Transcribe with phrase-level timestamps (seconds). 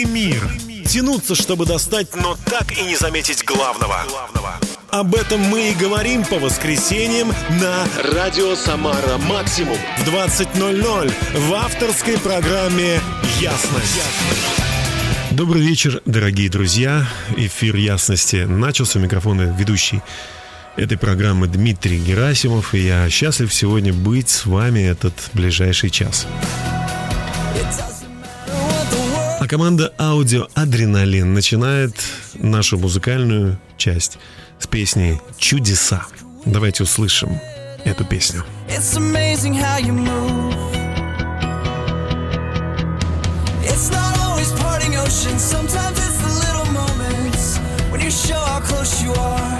[0.00, 0.50] Целый мир.
[0.86, 3.96] Тянуться, чтобы достать, но так и не заметить главного.
[4.90, 7.28] Об этом мы и говорим по воскресеньям
[7.60, 13.00] на «Радио Самара Максимум» в 20.00 в авторской программе
[13.40, 14.00] «Ясность».
[15.32, 17.06] Добрый вечер, дорогие друзья.
[17.36, 18.98] Эфир «Ясности» начался.
[18.98, 20.00] У микрофона ведущий
[20.76, 22.74] этой программы Дмитрий Герасимов.
[22.74, 26.26] И я счастлив сегодня быть с вами этот ближайший час.
[27.54, 27.89] А
[29.50, 31.92] команда «Аудио Адреналин» начинает
[32.34, 34.16] нашу музыкальную часть
[34.60, 36.06] с песней «Чудеса».
[36.46, 37.36] Давайте услышим
[37.84, 38.44] эту песню.
[38.68, 40.54] It's amazing how you move.
[43.64, 45.42] It's not always parting oceans.
[45.42, 47.58] Sometimes it's the little moments
[47.90, 49.59] when you show how close you are.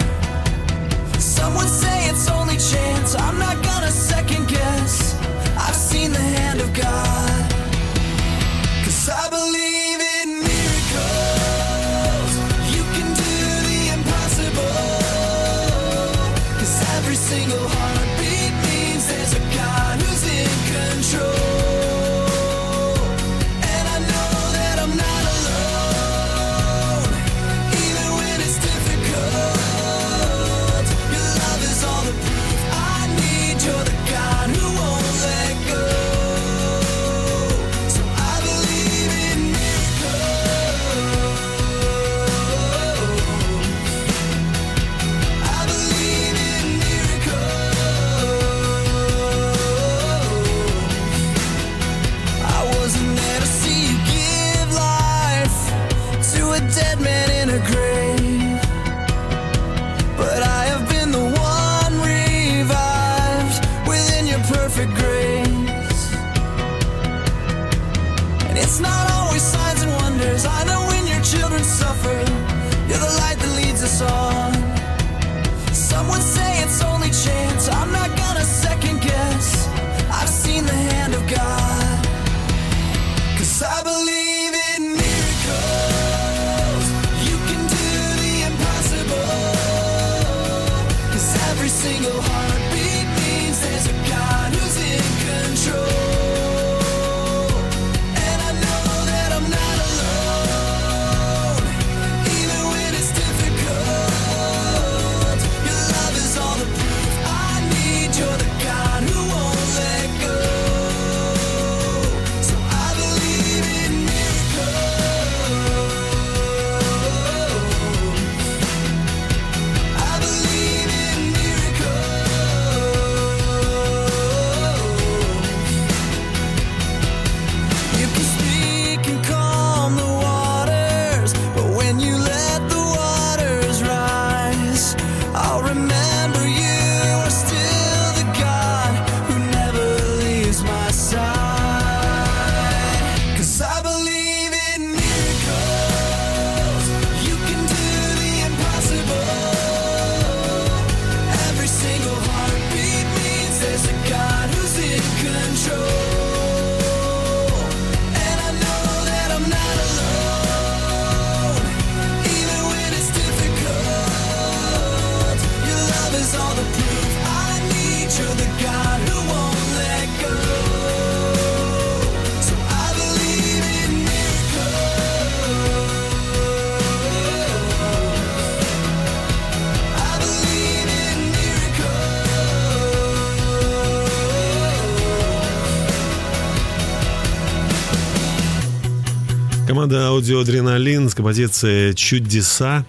[189.80, 192.84] Команда «Аудио Адреналин» с композицией «Чудеса»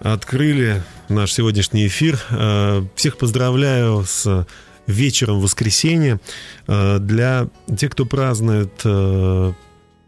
[0.00, 2.20] открыли наш сегодняшний эфир.
[2.30, 4.48] Э, Всех поздравляю с
[4.88, 6.20] вечером воскресенья.
[6.66, 7.46] Э, Для
[7.78, 9.52] тех, кто празднует, э,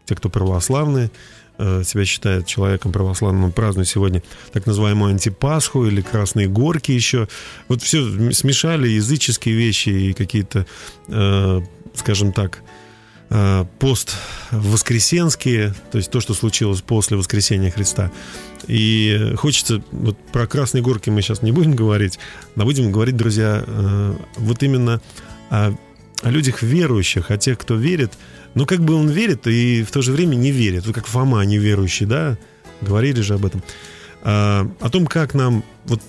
[0.03, 1.11] те, кто православные,
[1.57, 4.21] себя считает человеком православным, празднует сегодня
[4.51, 7.29] так называемую антипасху или красные горки еще.
[7.69, 10.65] Вот все смешали языческие вещи и какие-то,
[11.93, 12.61] скажем так,
[13.79, 14.15] пост
[14.51, 18.11] воскресенские, то есть то, что случилось после воскресения Христа.
[18.67, 22.19] И хочется, вот про красные горки мы сейчас не будем говорить,
[22.55, 25.01] но будем говорить, друзья, э, вот именно
[25.49, 25.73] о,
[26.21, 28.13] о людях верующих, о тех, кто верит,
[28.53, 30.85] но как бы он верит и в то же время не верит.
[30.85, 32.37] Вот как Фома неверующий, да,
[32.81, 33.61] говорили же об этом.
[34.23, 36.01] А, о том, как нам вот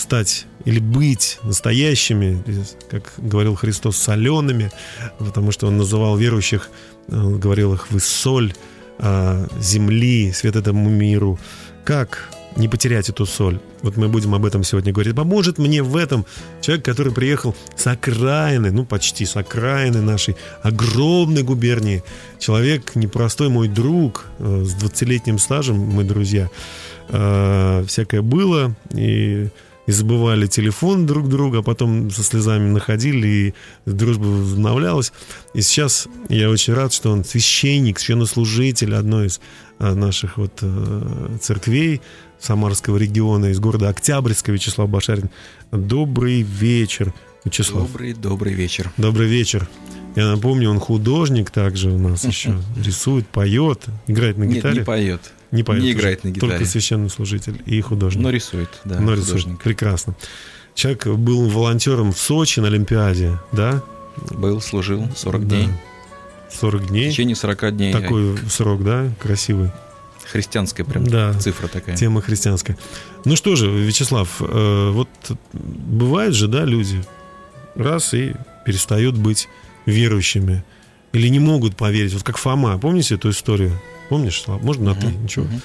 [0.00, 2.42] стать или быть настоящими,
[2.90, 4.70] как говорил Христос, солеными,
[5.18, 6.70] потому что он называл верующих,
[7.08, 8.52] он говорил их, вы соль
[8.98, 11.38] а, земли, свет этому миру.
[11.84, 13.60] Как не потерять эту соль.
[13.82, 15.14] Вот мы будем об этом сегодня говорить.
[15.14, 16.26] Поможет мне в этом
[16.60, 22.02] человек, который приехал с окраины, ну почти с окраины нашей огромной губернии.
[22.38, 26.50] Человек непростой, мой друг, э, с 20-летним стажем, мы друзья.
[27.08, 29.48] Э, всякое было, и
[29.90, 33.54] и забывали телефон друг друга, а потом со слезами находили, и
[33.86, 35.12] дружба возобновлялась.
[35.52, 39.40] И сейчас я очень рад, что он священник, священнослужитель одной из
[39.80, 40.62] э, наших вот
[41.40, 42.00] церквей,
[42.38, 45.28] Самарского региона, из города Октябрьска, Вячеслав Башарин.
[45.72, 47.12] Добрый вечер,
[47.44, 47.88] Вячеслав.
[47.88, 48.92] Добрый, добрый вечер.
[48.96, 49.68] Добрый вечер.
[50.14, 52.54] Я напомню, он художник также у нас еще.
[52.76, 54.74] Рисует, поет, играет на гитаре.
[54.74, 55.32] Нет, не поет.
[55.50, 55.82] Не поет.
[55.82, 56.52] Не играет на гитаре.
[56.52, 58.22] Только священнослужитель и художник.
[58.22, 59.00] Но рисует, да.
[59.00, 59.58] Но рисует.
[59.62, 60.14] Прекрасно.
[60.74, 63.82] Человек был волонтером в Сочи на Олимпиаде, да?
[64.30, 65.68] Был, служил 40 дней.
[66.50, 67.08] 40 дней.
[67.08, 67.92] В течение 40 дней.
[67.92, 69.10] Такой срок, да?
[69.18, 69.70] Красивый.
[70.30, 71.96] Христианская прям да, цифра такая.
[71.96, 72.78] Тема христианская.
[73.24, 75.08] Ну что же, Вячеслав, э, вот
[75.52, 77.02] бывают же, да, люди
[77.74, 79.48] раз и перестают быть
[79.86, 80.64] верующими.
[81.12, 82.14] Или не могут поверить.
[82.14, 82.78] Вот как Фома.
[82.78, 83.72] Помните эту историю?
[84.10, 84.60] Помнишь, Слав?
[84.62, 85.06] Можно на ты?
[85.06, 85.22] Uh-huh.
[85.22, 85.44] Ничего.
[85.46, 85.62] Uh-huh.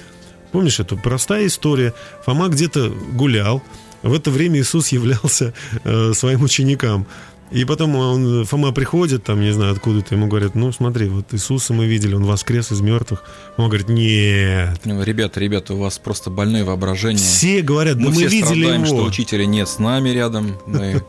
[0.52, 0.96] Помнишь эту?
[0.96, 1.92] Простая история.
[2.24, 3.62] Фома где-то гулял.
[4.02, 5.52] В это время Иисус являлся
[5.84, 7.06] э, своим ученикам.
[7.50, 11.72] И потом он, Фома приходит, там, не знаю, откуда-то, ему говорят, ну, смотри, вот Иисуса
[11.72, 13.24] мы видели, он воскрес из мертвых.
[13.56, 14.80] Он говорит, нет.
[14.84, 17.18] Ну, ребята, ребята, у вас просто больное воображение.
[17.18, 18.96] Все говорят, да мы, мы все видели страдаем, его.
[18.96, 20.56] что учителя нет с нами рядом.
[20.66, 21.02] Мы...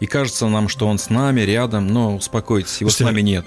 [0.00, 3.46] И кажется нам, что он с нами рядом, но успокойтесь, его Слушайте, с нами нет.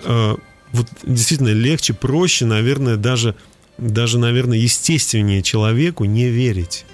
[0.73, 3.35] Вот действительно легче, проще, наверное, даже,
[3.77, 6.85] даже, наверное, естественнее человеку не верить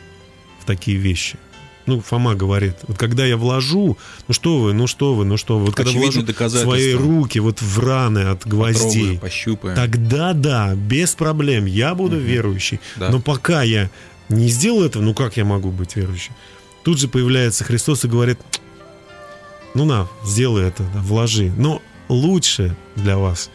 [0.60, 1.38] в такие вещи
[1.90, 3.98] ну, Фома говорит, вот когда я вложу,
[4.28, 7.62] ну что вы, ну что вы, ну что вы, вот когда вложу свои руки вот
[7.62, 9.76] в раны от гвоздей, пощупаем.
[9.76, 12.26] тогда да, без проблем, я буду угу.
[12.26, 12.80] верующий.
[12.96, 13.10] Да.
[13.10, 13.90] Но пока я
[14.30, 16.34] не сделал этого, ну как я могу быть верующим?
[16.84, 18.40] Тут же появляется Христос и говорит,
[19.74, 21.52] ну на, сделай это, вложи.
[21.58, 23.50] Но лучше для вас,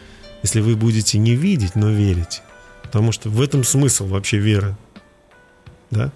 [0.45, 2.43] если вы будете не видеть, но верить.
[2.83, 4.77] Потому что в этом смысл вообще веры.
[5.89, 6.11] Да?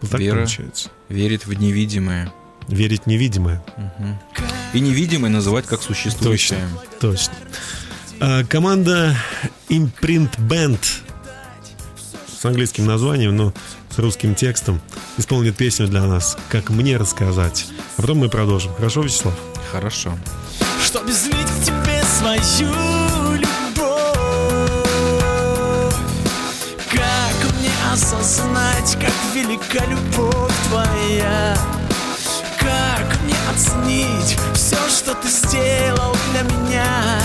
[0.00, 0.88] Вот так Вера получается.
[1.10, 2.32] верит в невидимое.
[2.68, 3.62] Верить в невидимое.
[3.76, 4.46] Угу.
[4.72, 6.66] И невидимое называть как существующее.
[6.98, 7.10] Точно.
[7.10, 7.34] точно.
[8.20, 9.18] А, команда
[9.68, 10.80] Imprint Band
[12.40, 13.52] с английским названием, но
[13.90, 14.80] с русским текстом
[15.18, 17.66] исполнит песню для нас «Как мне рассказать».
[17.98, 18.72] А потом мы продолжим.
[18.74, 19.38] Хорошо, Вячеслав?
[19.70, 20.16] Хорошо.
[20.82, 23.01] Чтоб излить к тебе свою
[28.22, 31.56] осознать, как велика любовь твоя.
[32.56, 37.20] Как мне оценить все, что ты сделал для меня?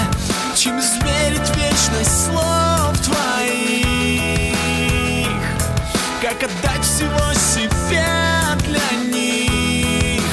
[0.56, 4.58] Чем измерить вечность слов твоих?
[6.20, 10.24] Как отдать всего себя для них?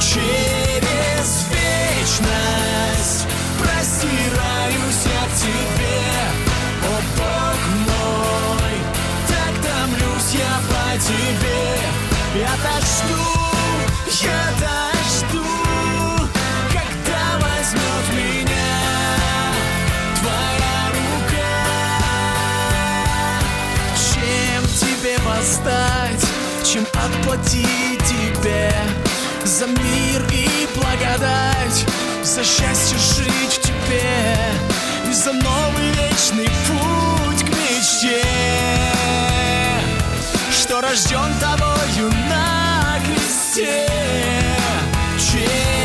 [0.00, 0.49] Через
[11.10, 11.78] тебе.
[12.34, 13.22] Я так жду,
[14.22, 15.44] я так жду
[16.68, 18.72] Когда возьмет меня
[20.20, 21.52] твоя рука.
[23.96, 26.24] Чем тебе воздать,
[26.64, 28.72] чем отплатить тебе
[29.44, 31.84] За мир и благодать,
[32.22, 34.36] за счастье жить в тебе
[35.08, 38.99] И за новый вечный путь к мечте
[40.70, 43.88] что рожден тобою на кресте.
[45.18, 45.79] Через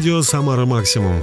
[0.00, 1.22] радио Самара Максимум.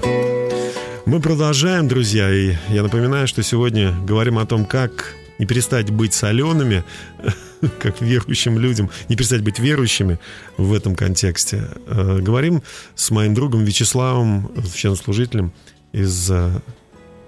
[1.07, 6.13] Мы продолжаем, друзья, и я напоминаю, что сегодня говорим о том, как не перестать быть
[6.13, 6.83] солеными,
[7.79, 10.19] как верующим людям, не перестать быть верующими
[10.57, 11.69] в этом контексте.
[11.87, 12.61] Э, Говорим
[12.93, 15.53] с моим другом Вячеславом, священнослужителем
[15.91, 16.61] из э,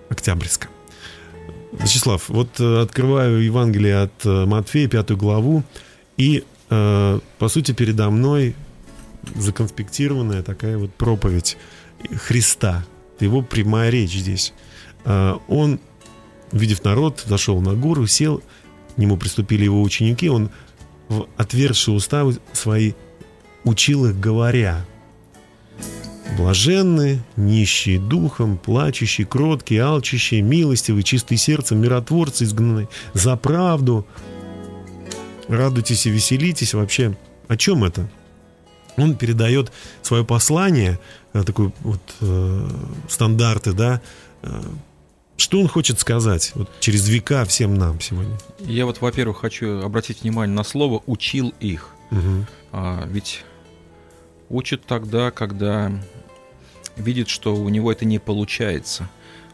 [0.10, 0.68] Октябрьска.
[1.72, 5.64] Вячеслав, вот э, открываю Евангелие от Матфея, пятую главу,
[6.16, 8.54] и, по сути, передо мной
[9.36, 11.58] законспектированная такая вот проповедь
[12.14, 12.86] Христа.
[13.20, 14.54] Его прямая речь здесь.
[15.06, 15.80] А, Он,
[16.52, 18.42] увидев народ, зашел на гору, сел,
[18.96, 20.50] к нему приступили его ученики, он,
[21.08, 22.94] в отвершие уста свои,
[23.64, 24.86] учил их, говоря,
[26.38, 34.06] Блаженны, нищие духом, плачущие, кроткие, алчущие, милостивые, чистые сердцем, миротворцы изгнанные за правду.
[35.48, 36.74] Радуйтесь и веселитесь.
[36.74, 38.10] Вообще, о чем это?
[39.00, 41.00] Он передает свое послание,
[41.34, 42.70] э, такой вот э,
[43.08, 44.02] стандарты, да.
[44.42, 44.62] Э,
[45.38, 48.38] Что он хочет сказать вот, через века всем нам сегодня?
[48.60, 51.90] Я вот, во-первых, хочу обратить внимание на слово «учил их».
[52.12, 52.46] Мгм.
[52.72, 53.44] А, ведь
[54.50, 55.92] учит тогда, когда
[56.98, 59.10] видит, что у него это не получается.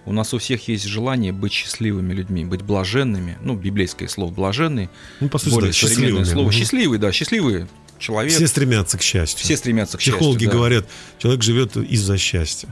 [0.05, 3.37] У нас у всех есть желание быть счастливыми людьми, быть блаженными.
[3.41, 4.89] Ну, библейское слово «блаженный».
[5.19, 6.23] Ну, по сути, более да, современное счастливыми.
[6.23, 6.45] слово.
[6.45, 6.51] Мгм.
[6.53, 7.67] Счастливый, да, счастливый
[7.99, 8.33] человек.
[8.33, 9.43] Все стремятся к счастью.
[9.43, 10.49] Все стремятся к Психологи счастью.
[10.49, 10.55] да.
[10.55, 10.85] говорят,
[11.19, 12.69] человек живет из-за счастья.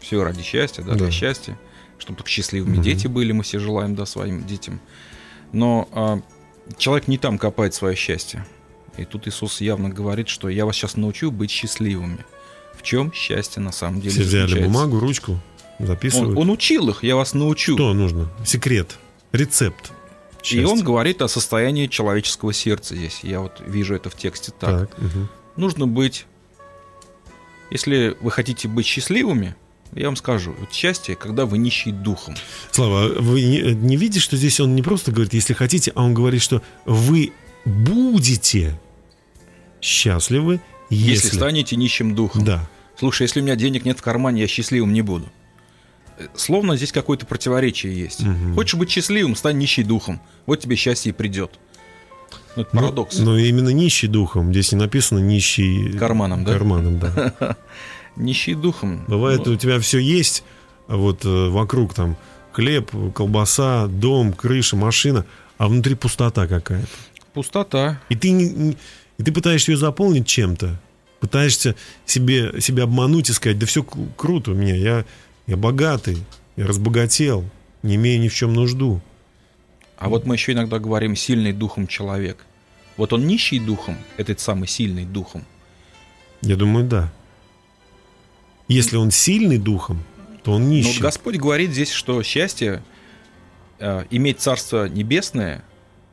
[0.00, 0.98] Все ради счастья, да, Да.
[0.98, 1.58] для счастья.
[1.98, 2.82] Чтобы только счастливыми Мгм.
[2.82, 4.80] дети были, мы все желаем, да, своим детям.
[5.52, 6.20] Но а,
[6.78, 8.46] человек не там копает свое счастье.
[8.96, 12.24] И тут Иисус явно говорит, что я вас сейчас научу быть счастливыми.
[12.74, 14.72] В чем счастье на самом деле Все взяли заключается?
[14.72, 15.40] бумагу, ручку,
[15.78, 16.30] записывают.
[16.36, 17.74] Он, он учил их, я вас научу.
[17.74, 18.30] Что нужно?
[18.46, 18.96] Секрет,
[19.32, 19.92] рецепт.
[20.42, 20.66] И счастья.
[20.66, 23.20] он говорит о состоянии человеческого сердца здесь.
[23.22, 24.90] Я вот вижу это в тексте так.
[24.90, 25.28] Так, мгм.
[25.56, 26.26] Нужно быть,
[27.70, 29.54] если вы хотите быть счастливыми,
[29.92, 32.36] я вам скажу, вот счастье, когда вы нищий духом.
[32.70, 36.14] Слава, вы не, не видите, что здесь он не просто говорит, если хотите, а он
[36.14, 37.32] говорит, что вы
[37.64, 38.78] будете
[39.80, 41.36] счастливы, Если, если...
[41.36, 42.44] станете нищим духом.
[42.44, 42.68] Да.
[42.98, 45.28] Слушай, если у меня денег нет в кармане, я счастливым не буду.
[46.34, 48.22] Словно здесь какое-то противоречие есть.
[48.22, 48.54] Мгм.
[48.54, 50.20] Хочешь быть счастливым, стань нищий духом.
[50.46, 51.58] Вот тебе счастье и придет.
[52.56, 53.18] Ну, это Ну, парадокс.
[53.18, 54.50] Но, именно нищий духом.
[54.52, 55.92] Здесь не написано нищий...
[55.98, 56.52] Карманом, да?
[56.52, 57.56] Карманом, да.
[58.16, 59.04] Нищий духом.
[59.06, 60.42] Бывает, Ну, у тебя все есть,
[60.88, 62.16] а вот э, вокруг там
[62.52, 65.24] хлеб, колбаса, дом, крыша, машина,
[65.58, 66.88] а внутри пустота какая-то.
[67.32, 68.00] пустота.
[68.08, 68.76] И ты, не-
[69.18, 70.76] и ты пытаешься ее заполнить чем-то.
[71.20, 73.84] Пытаешься себе, себя обмануть и сказать, да все
[74.16, 75.04] круто у меня, я,
[75.46, 76.18] я богатый,
[76.56, 77.44] я разбогател,
[77.82, 79.00] не имею ни в чем нужду.
[79.96, 82.44] А вот мы еще иногда говорим сильный духом человек.
[82.96, 85.44] Вот он нищий духом, этот самый сильный духом.
[86.42, 87.12] Я думаю, да.
[88.68, 90.02] Если он сильный духом,
[90.42, 91.00] то он Но вот нищий.
[91.00, 92.82] Господь говорит здесь, что счастье
[93.78, 95.64] э, иметь Царство Небесное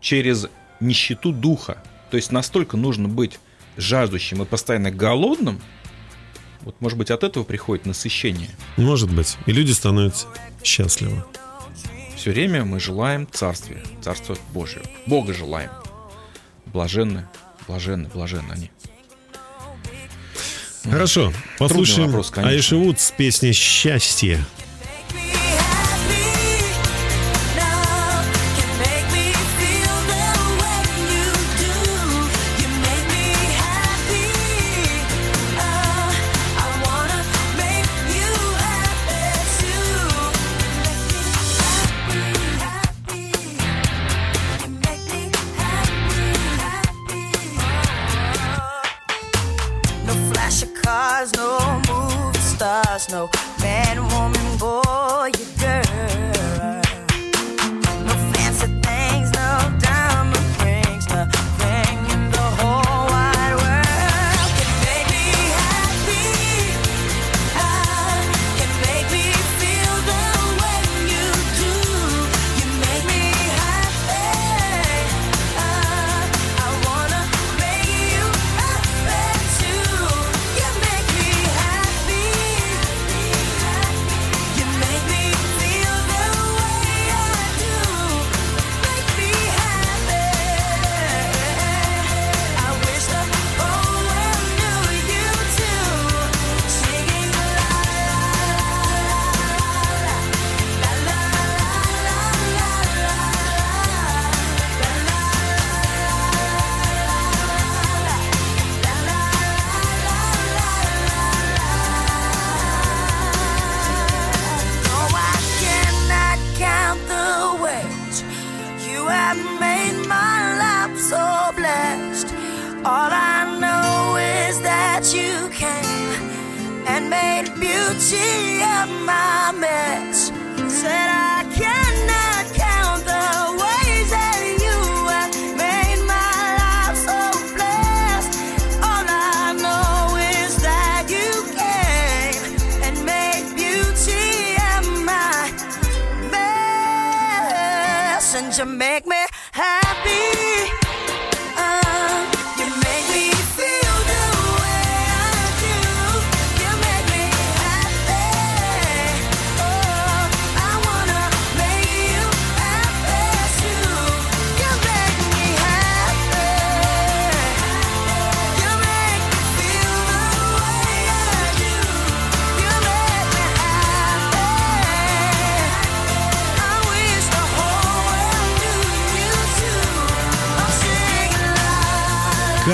[0.02, 0.48] через
[0.80, 1.84] нищету духа.
[2.12, 3.40] То есть настолько нужно быть
[3.78, 5.62] жаждущим и постоянно голодным,
[6.68, 8.50] вот может быть от этого приходит насыщение.
[8.76, 9.38] Может быть.
[9.46, 10.28] И люди становятся
[10.66, 11.24] счастливы.
[12.18, 14.84] Все время мы желаем Царствия, Царство Божие.
[15.06, 15.70] Бога желаем.
[16.66, 17.26] Блаженны,
[17.70, 18.72] блаженны, блаженны они.
[20.84, 22.52] Хорошо, послушаем вопрос, конечно.
[22.52, 24.44] Аиша Вуд с песней «Счастье».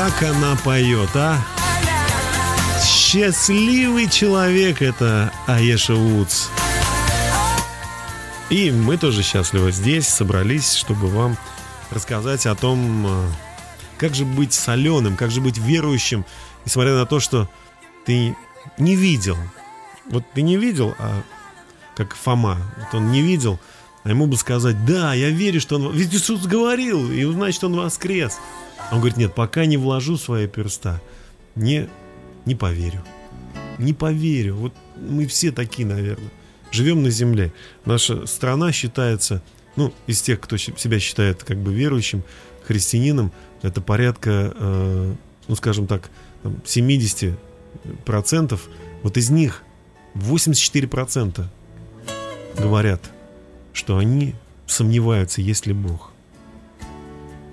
[0.03, 1.38] Как она поет, а?
[2.83, 6.49] Счастливый человек это Аеша Вудс.
[8.49, 11.38] И мы тоже счастливы здесь, собрались, чтобы вам
[11.89, 13.30] рассказать о том, э,
[13.97, 16.25] как же быть соленым, как же быть верующим,
[16.65, 17.49] несмотря на то, что
[18.06, 18.36] ты
[18.78, 19.38] не видел.
[20.10, 21.23] Вот ты не видел, а
[21.95, 23.58] как Фома, вот он не видел,
[24.04, 25.93] а ему бы сказать, да, я верю, что он...
[25.93, 28.38] Ведь Иисус говорил, и значит, он воскрес.
[28.93, 31.01] Он говорит, нет, пока не вложу свои перста,
[31.56, 31.89] не,
[32.45, 33.03] не поверю.
[33.79, 34.56] Не поверю.
[34.56, 36.29] Вот мы все такие, наверное.
[36.71, 37.51] Живем на земле.
[37.86, 39.41] Наша страна считается,
[39.75, 42.23] ну, из тех, кто себя считает как бы верующим,
[42.67, 43.32] христианином,
[43.63, 45.15] это порядка, э,
[45.47, 46.12] ну, скажем так,
[46.43, 47.36] там, 70
[48.06, 48.69] процентов.
[49.01, 49.63] Вот из них
[50.13, 51.51] 84 процента
[52.56, 53.01] говорят,
[53.73, 54.36] что они
[54.67, 56.12] сомневаются, есть ли Бог.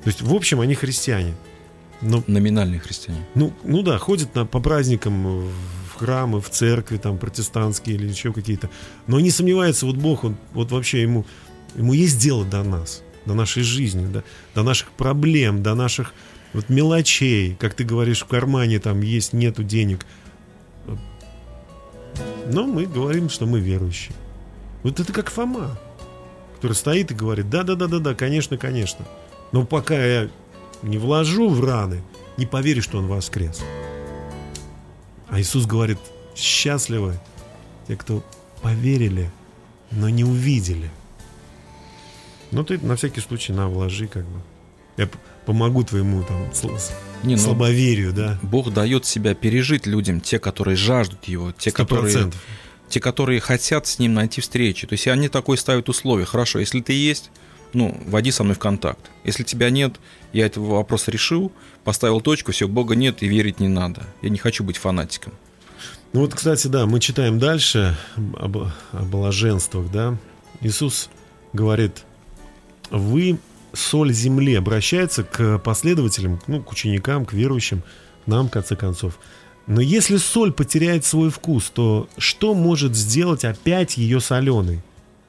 [0.02, 1.34] То есть, в общем, они христиане.
[2.00, 3.26] Но Номинальные христиане.
[3.34, 5.48] ну, ну да, ходят на, по праздникам
[5.92, 8.70] в храмы, в церкви, там, протестантские или еще какие-то.
[9.06, 11.26] Но не сомневается, вот Бог, он, вот вообще ему,
[11.74, 16.14] ему есть дело до нас, до нашей жизни, до, до наших проблем, до наших
[16.54, 17.54] вот мелочей.
[17.60, 20.06] Как ты говоришь, в кармане там есть, нету денег.
[22.46, 24.16] Но мы говорим, что мы верующие.
[24.82, 25.78] Вот это как Фома,
[26.56, 29.06] который стоит и говорит, да-да-да-да-да, конечно, конечно.
[29.52, 30.28] Но пока я
[30.82, 32.02] не вложу в раны,
[32.36, 33.60] не поверю, что он воскрес.
[35.28, 35.98] А Иисус говорит,
[36.34, 37.18] счастливы
[37.86, 38.24] те, кто
[38.62, 39.30] поверили,
[39.90, 40.90] но не увидели.
[42.50, 44.40] Ну, ты на всякий случай на вложи, как бы.
[44.96, 45.08] Я
[45.46, 46.50] помогу твоему там
[47.22, 48.38] Не, ну, слабоверию, да.
[48.42, 52.40] Бог дает себя пережить людям, те, которые жаждут его, те, Сто которые, процентов.
[52.88, 54.86] те, которые хотят с ним найти встречу.
[54.86, 56.26] То есть они такой ставят условие.
[56.26, 57.30] Хорошо, если ты есть,
[57.72, 59.10] ну, води со мной в контакт.
[59.24, 59.96] Если тебя нет,
[60.32, 61.52] я этот вопрос решил,
[61.84, 64.02] поставил точку, все, Бога нет и верить не надо.
[64.22, 65.32] Я не хочу быть фанатиком.
[66.12, 67.96] Ну вот, кстати, да, мы читаем дальше
[68.36, 70.16] об, о блаженствах, да.
[70.60, 71.08] Иисус
[71.52, 72.04] говорит,
[72.90, 73.38] вы
[73.72, 77.82] соль земли, обращается к последователям, ну, к ученикам, к верующим,
[78.26, 79.18] нам, в конце концов.
[79.66, 84.80] Но если соль потеряет свой вкус, то что может сделать опять ее соленой?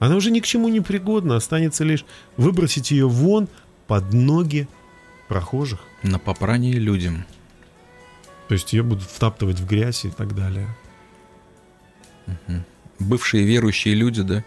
[0.01, 3.47] Она уже ни к чему не пригодна, останется лишь выбросить ее вон
[3.85, 4.67] под ноги
[5.27, 5.79] прохожих.
[6.01, 7.23] На попрание людям.
[8.47, 10.67] То есть ее будут втаптывать в грязь и так далее.
[12.97, 14.43] Бывшие верующие люди, да,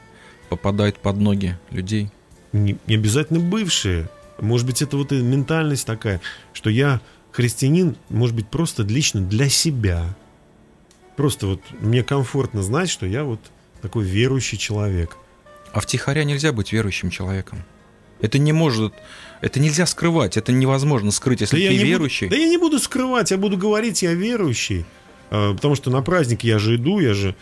[0.49, 2.11] попадают под ноги людей.
[2.51, 4.11] не, не обязательно бывшие.
[4.41, 6.21] Может быть, это вот и ментальность такая,
[6.53, 10.17] что я христианин, может быть, просто лично для себя.
[11.15, 13.39] Просто вот мне комфортно знать, что я вот
[13.83, 15.17] такой верующий человек.
[15.75, 17.65] А втихаря нельзя быть верующим человеком.
[18.21, 18.95] Это не может,
[19.41, 22.29] это нельзя скрывать, это невозможно скрыть, если я ты буду- верующий.
[22.29, 24.87] да я не буду скрывать, я буду говорить, я верующий.
[25.31, 27.35] А, Потому что на праздник я же иду, я же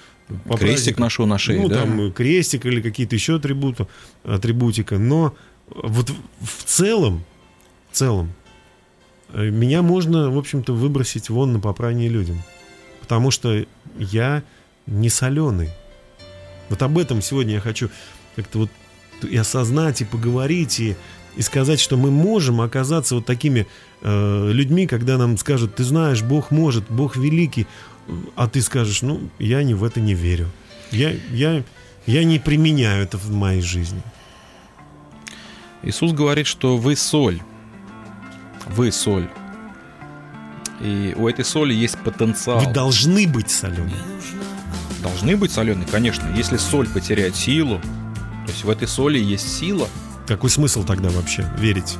[0.46, 1.82] по Крестик празднику- ношу на шее, ну, да?
[1.82, 3.86] там крестик или какие-то еще атрибуты,
[4.24, 4.98] атрибутика.
[4.98, 5.34] Но
[5.68, 6.14] вот в-
[6.46, 7.22] в целом,
[7.90, 8.32] в целом,
[9.34, 12.42] э, меня можно, в общем-то, выбросить вон на попрание людям.
[13.02, 13.66] Потому что
[13.98, 14.42] я
[14.86, 15.68] не соленый.
[16.70, 17.90] Вот об этом сегодня я хочу
[18.36, 18.70] как-то вот
[19.22, 20.96] и осознать, и поговорить, и,
[21.36, 23.66] и сказать, что мы можем оказаться вот такими
[24.02, 27.66] э, людьми, когда нам скажут, ты знаешь, Бог может, Бог великий,
[28.34, 30.48] а ты скажешь, ну, я не в это не верю.
[30.90, 31.62] Я, я,
[32.06, 34.02] я не применяю это в моей жизни.
[35.82, 37.40] Иисус говорит, что вы соль.
[38.68, 39.28] Вы соль.
[40.80, 42.60] И у этой соли есть потенциал.
[42.60, 43.94] Вы должны быть солеными.
[45.02, 46.32] Должны быть соленые, конечно.
[46.36, 47.80] Если соль потеряет силу,
[48.52, 49.88] есть в этой соли есть сила.
[50.26, 51.98] Какой смысл тогда вообще верить?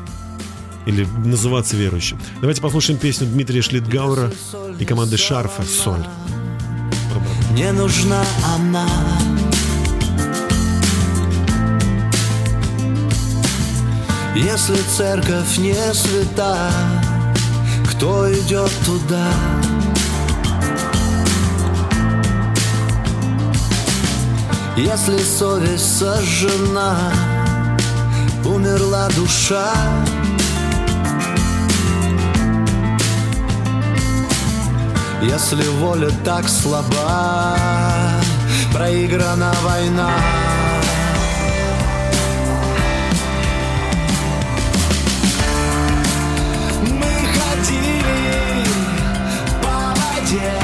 [0.84, 2.18] или называться верующим.
[2.40, 4.32] Давайте послушаем песню Дмитрия Шлитгаура
[4.80, 6.04] и команды Шарфа «Соль».
[7.52, 8.24] Не нужна
[8.56, 8.88] она
[14.34, 16.72] Если церковь не свята
[17.88, 19.30] Кто идет туда?
[24.76, 26.96] Если совесть сожжена
[28.44, 29.70] Умерла душа.
[35.22, 37.56] Если воля так слаба
[38.72, 40.11] Проиграна война.
[46.88, 48.64] Мы ходили
[49.62, 50.62] по воде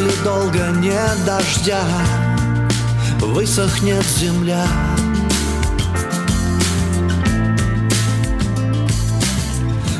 [0.00, 1.82] Если долго нет дождя,
[3.20, 4.64] высохнет земля.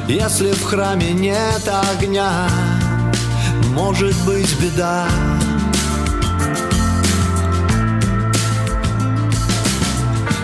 [0.09, 2.49] Если в храме нет огня,
[3.75, 5.07] может быть беда.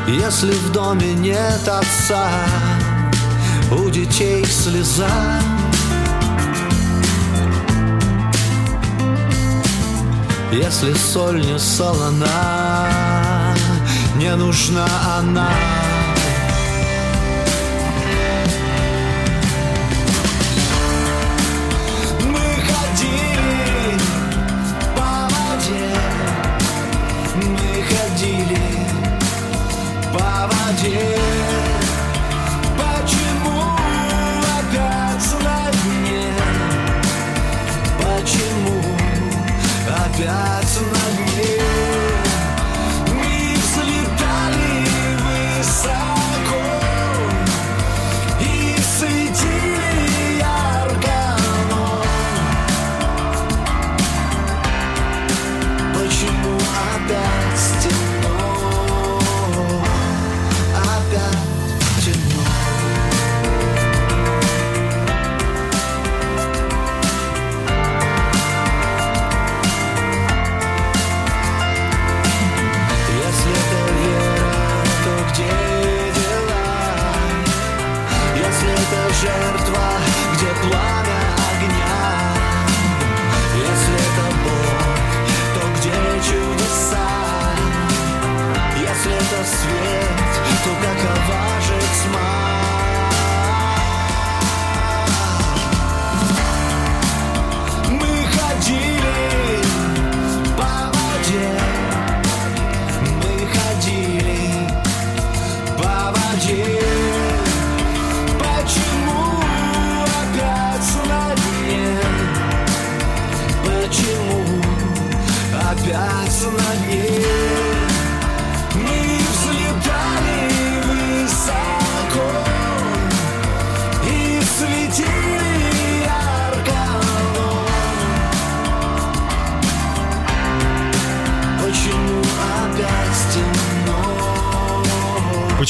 [0.07, 2.29] Если в доме нет отца,
[3.73, 5.45] у детей слеза.
[10.57, 13.55] Если соль не солона,
[14.16, 14.87] не нужна
[15.19, 15.76] она.
[79.22, 79.56] Если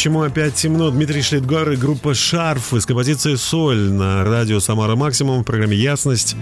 [0.06, 0.88] Почему опять темно?
[0.92, 6.36] Дмитрий Шлитгар и группа «Шарф» из композиции «Соль» на радио «Самара Максимум» в программе «Ясность».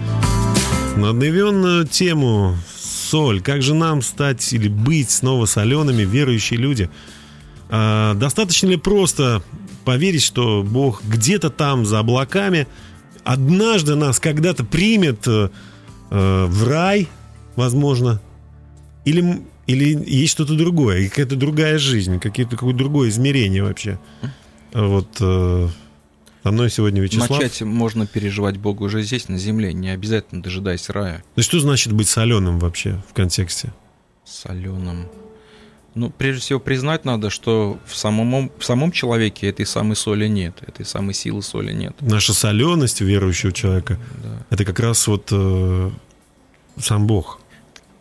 [0.95, 3.41] На одновременную тему «Соль».
[3.41, 6.91] Как же нам стать или быть снова солеными, верующие люди?
[7.69, 9.41] А, достаточно ли просто
[9.83, 12.67] поверить, что Бог где-то там, за облаками,
[13.23, 15.49] однажды нас когда-то примет э,
[16.11, 17.07] э, в рай,
[17.55, 18.21] возможно,
[19.05, 23.99] или, или есть что-то другое, какая-то другая жизнь, какие-то, какое-то другое измерение вообще.
[24.73, 25.69] Вот э,
[26.43, 27.29] со мной сегодня Вячеслав.
[27.29, 31.93] Начать можно переживать Бога уже здесь, на земле, не обязательно дожидаясь рая Ну что значит
[31.93, 33.73] быть соленым вообще в контексте?
[34.23, 35.07] соленым.
[35.93, 40.57] Ну, прежде всего, признать надо, что в самом, в самом человеке этой самой соли нет,
[40.67, 41.95] этой самой силы соли нет.
[42.01, 44.45] Наша соленость верующего человека Да.
[44.49, 45.91] это как раз вот э,
[46.81, 47.39] сам Бог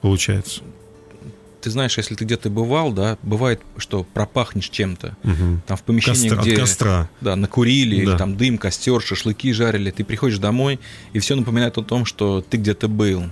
[0.00, 0.62] получается.
[1.64, 5.16] Ты знаешь, если ты где-то бывал, да, бывает, что пропахнешь чем-то.
[5.22, 5.62] Мгм.
[5.66, 7.08] Там в помещении, Костра- где костра.
[7.22, 8.18] да, накурили, или Да.
[8.18, 10.78] там дым, костер, шашлыки жарили, ты приходишь домой,
[11.14, 13.24] и все напоминает о том, что ты где-то был.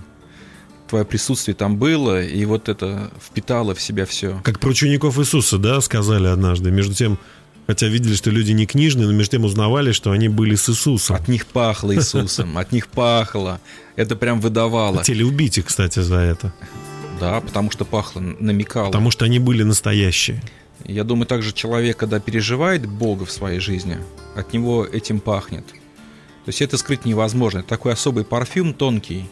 [0.89, 4.41] Твое присутствие там было, и вот это впитало в себя все.
[4.43, 6.71] Как про учеников Иисуса, да, сказали однажды.
[6.71, 7.19] Между тем,
[7.67, 11.15] хотя видели, что люди не книжные, но между тем узнавали, что они были с Иисусом.
[11.17, 13.61] От них пахло Иисусом, от них пахло.
[13.95, 14.97] Это прям выдавало.
[14.97, 16.51] Хотели убить их, кстати, за это.
[17.19, 18.87] Да, потому что пахло, намекало.
[18.87, 20.41] Потому что они были настоящие.
[20.85, 23.97] Я думаю, также человек, когда переживает Бога в своей жизни,
[24.35, 25.65] от него этим пахнет.
[25.65, 27.59] То есть это скрыть невозможно.
[27.59, 29.29] Это такой особый парфюм тонкий.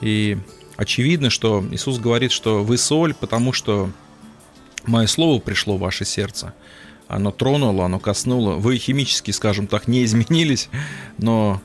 [0.00, 0.38] И
[0.76, 3.90] очевидно, что Иисус говорит, что вы соль, потому что
[4.86, 6.54] мое слово пришло в ваше сердце.
[7.08, 8.54] Оно тронуло, оно коснуло.
[8.54, 10.68] Вы химически, скажем так, не изменились,
[11.16, 11.60] но,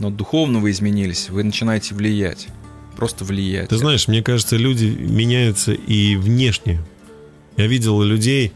[0.00, 1.28] но духовно вы изменились.
[1.30, 2.48] Вы начинаете влиять.
[3.02, 3.68] Просто влиять.
[3.68, 6.80] Ты знаешь, мне кажется, люди меняются и внешне.
[7.56, 8.52] Я видел людей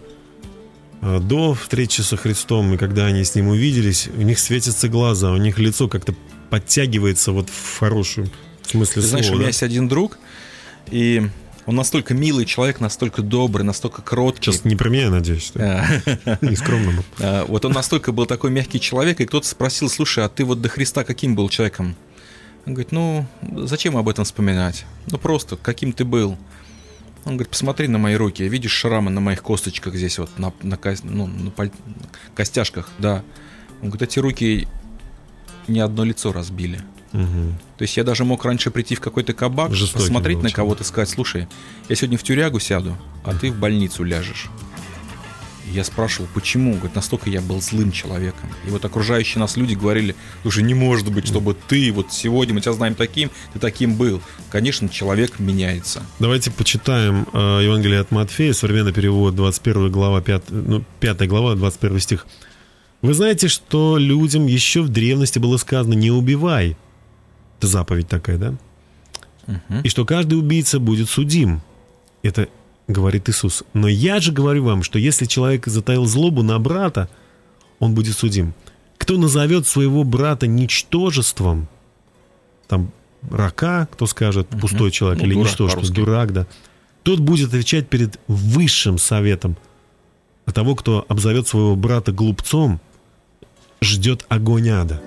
[1.03, 5.33] э, до встречи со Христом, и когда они с Ним увиделись, у них светятся глаза,
[5.33, 6.15] у них лицо как-то
[6.49, 8.31] подтягивается вот в хорошем
[8.63, 9.39] смысле Ты знаешь, у слова.
[9.41, 10.17] меня есть один друг,
[10.93, 11.29] и
[11.67, 14.53] он настолько милый человек, настолько добрый, настолько кроткий.
[14.53, 17.05] Сейчас не про меня, надеюсь, что А, не скромно был.
[17.19, 20.61] а, Вот он настолько был такой мягкий человек, и кто-то спросил, слушай, а ты вот
[20.61, 21.97] до Христа каким был человеком?
[22.67, 23.27] Он говорит, ну,
[23.65, 24.85] зачем об этом вспоминать?
[25.07, 26.37] Ну, просто, каким ты был?
[27.25, 30.79] Он говорит, посмотри на мои руки, видишь шрамы на моих косточках здесь вот, на, на
[31.05, 31.73] ну, на паль-
[32.35, 33.23] костяшках, да.
[33.83, 34.69] Он говорит, эти руки
[35.69, 36.81] ни одно лицо разбили.
[37.13, 37.59] Мгм.
[37.79, 40.85] То есть я даже мог раньше прийти в какой-то кабак, Жестокий посмотреть был на кого-то,
[40.85, 41.49] сказать, слушай,
[41.89, 44.49] я сегодня в тюрягу сяду, а ты в больницу ляжешь.
[45.73, 46.75] Я спрашивал, почему?
[46.75, 48.51] Говорит, настолько я был злым человеком.
[48.67, 52.61] И вот окружающие нас люди говорили, слушай, не может быть, чтобы ты вот сегодня мы
[52.61, 54.21] тебя знаем таким, ты таким был.
[54.51, 56.03] Конечно, человек меняется.
[56.19, 62.01] Давайте почитаем э, Евангелие от Матфея, современный перевод, 21 глава, 5, ну, 5 глава, 21
[62.01, 62.27] стих.
[63.03, 66.77] Вы знаете, что людям еще в древности было сказано «не убивай».
[67.59, 68.55] Это заповедь такая, да?
[69.47, 69.83] Мгм.
[69.83, 71.63] И что каждый убийца будет судим.
[72.23, 72.49] Это
[72.89, 73.65] говорит Иисус.
[73.75, 77.09] Но я же говорю вам, что если человек затаил злобу на брата,
[77.79, 78.55] он будет судим.
[78.99, 81.69] Кто назовет своего брата ничтожеством,
[82.69, 82.91] там
[83.31, 86.47] рака, кто скажет, пустой человек Ну, или дурак ничтожество, дурак, да,
[87.03, 89.57] тот будет отвечать перед высшим советом.
[90.45, 92.81] А того, кто обзовет своего брата глупцом,
[93.81, 95.03] ждет огонь ада.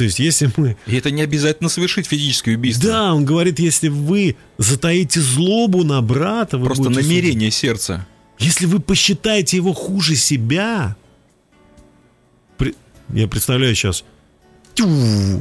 [0.00, 2.88] То есть, если мы И это не обязательно совершить физическое убийство.
[2.88, 8.06] да, он говорит, если вы затаите злобу на брата, вы Просто будете намерение сердца.
[8.38, 10.96] Если вы посчитаете его хуже себя,
[12.56, 12.74] при-
[13.10, 14.04] я представляю сейчас,
[14.72, 14.88] тю,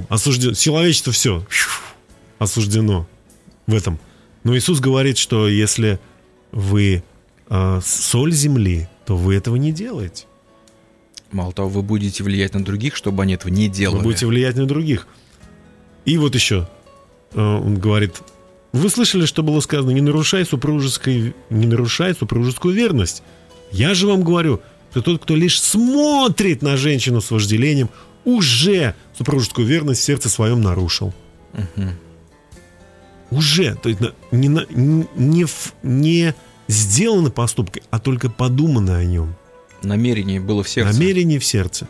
[0.09, 1.47] осуждено, человечество все
[2.37, 3.07] осуждено
[3.65, 3.97] в этом.
[4.43, 6.01] Но Иисус говорит, что если
[6.51, 7.01] вы
[7.47, 10.25] а, соль земли, то вы этого не делаете.
[11.31, 13.97] Мало того, вы будете влиять на других, чтобы они этого не делали.
[13.97, 15.07] Вы будете влиять на других.
[16.05, 16.67] И вот еще
[17.33, 18.21] э, он говорит,
[18.71, 23.21] вы слышали, что было сказано, не нарушай супружеской, не нарушай супружескую верность.
[23.71, 24.61] Я же вам говорю,
[24.91, 27.89] что тот, кто лишь смотрит на женщину с вожделением,
[28.25, 31.13] уже супружескую верность в сердце своем нарушил.
[33.31, 34.47] Уже, то есть не,
[35.15, 36.33] не, в- не
[36.67, 39.35] сделано поступкой, а только подумано о нем.
[39.83, 40.93] Намерение было в сердце.
[40.93, 41.87] Намерение в сердце.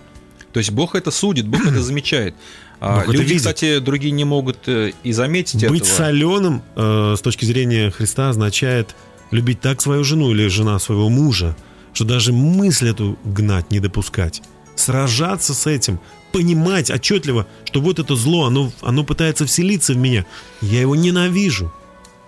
[0.54, 2.36] То есть Бог это судит, Бог это замечает.
[2.80, 3.38] А Бог это люди, видит.
[3.40, 5.96] кстати, другие не могут э, и заметить Быть этого.
[5.98, 8.96] соленым э, с точки зрения Христа означает
[9.32, 11.56] любить так свою жену или жена своего мужа,
[11.94, 14.42] что даже мысль эту гнать, не допускать.
[14.76, 16.00] Сражаться с этим,
[16.32, 20.26] понимать отчетливо, что вот это зло, оно, оно пытается вселиться в меня.
[20.62, 21.74] Я его ненавижу.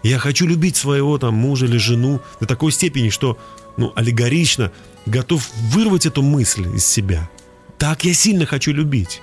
[0.04, 3.38] Я хочу любить своего там мужа или жену до такой степени, что
[3.78, 4.72] ну, аллегорично
[5.06, 7.30] готов вырвать эту мысль из себя.
[7.78, 9.22] Так я сильно хочу любить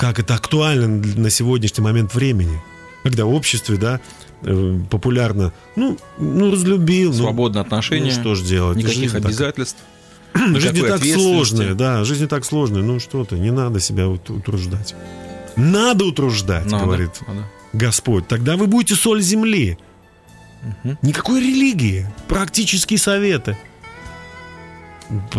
[0.00, 2.62] как это актуально на сегодняшний момент времени.
[3.02, 4.00] Когда в обществе, да,
[4.42, 7.10] э, популярно, ну, ну разлюбил.
[7.10, 8.06] ну, Свободные отношения.
[8.14, 8.78] Ну, что ж делать?
[8.78, 9.78] Никаких Жизнь так- обязательств.
[10.34, 12.82] Жизнь не так сложная, да, жизнь не так сложная.
[12.82, 14.94] Ну что ты, не надо себя ут- утруждать.
[15.56, 17.44] Надо утруждать, Надо, говорит надо.
[17.74, 18.26] Господь.
[18.26, 19.76] Тогда вы будете соль земли.
[21.02, 23.58] Никакой религии, практические советы.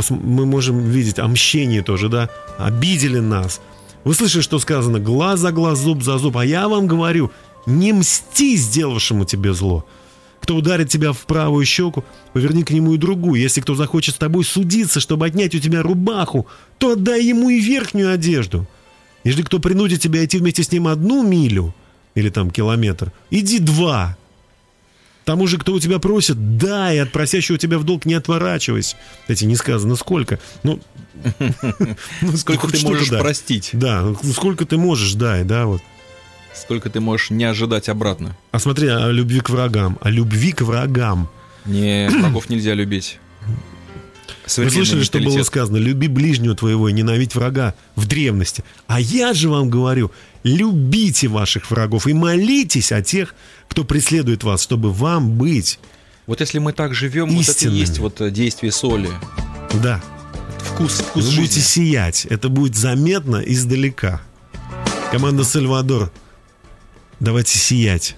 [0.09, 2.29] Мы можем видеть омщение тоже, да?
[2.57, 3.61] Обидели нас.
[4.03, 4.99] Вы слышали, что сказано?
[4.99, 6.37] Глаз за глаз, зуб за зуб.
[6.37, 7.31] А я вам говорю,
[7.65, 9.85] не мсти сделавшему тебе зло.
[10.41, 12.03] Кто ударит тебя в правую щеку,
[12.33, 13.39] поверни к нему и другую.
[13.39, 16.47] Если кто захочет с тобой судиться, чтобы отнять у тебя рубаху,
[16.79, 18.67] то отдай ему и верхнюю одежду.
[19.23, 21.75] Если кто принудит тебя идти вместе с ним одну милю,
[22.15, 24.17] или там километр, иди два.
[25.25, 28.95] Тому же, кто у тебя просит, дай, от просящего тебя в долг не отворачивайся.
[29.21, 30.39] Кстати, не сказано сколько.
[30.63, 30.79] Ну,
[32.21, 33.69] ну, Сколько хоть ты что-то можешь простить?
[33.73, 35.81] Да, ну сколько ты можешь, дай, да, вот.
[36.53, 38.35] Сколько ты можешь не ожидать обратно?
[38.51, 39.97] А смотри, о любви к врагам.
[40.01, 41.29] О любви к врагам.
[41.65, 43.19] Не, врагов нельзя любить.
[44.57, 45.77] Вы слышали, что было сказано?
[45.77, 48.63] Люби ближнего твоего и ненавидь врага в древности.
[48.87, 50.11] А я же вам говорю,
[50.43, 53.35] любите ваших врагов и молитесь о тех,
[53.69, 55.79] кто преследует вас, чтобы вам быть.
[56.27, 57.77] Вот если мы так живем, вот это и Истинными.
[57.79, 59.09] есть вот э, действие соли.
[59.83, 60.01] Да,
[60.59, 61.61] Вкус, вкус вы будете жизни.
[61.61, 62.25] сиять.
[62.29, 64.21] Это будет заметно издалека.
[65.11, 66.11] Команда Сальвадор.
[67.19, 68.15] Давайте сиять.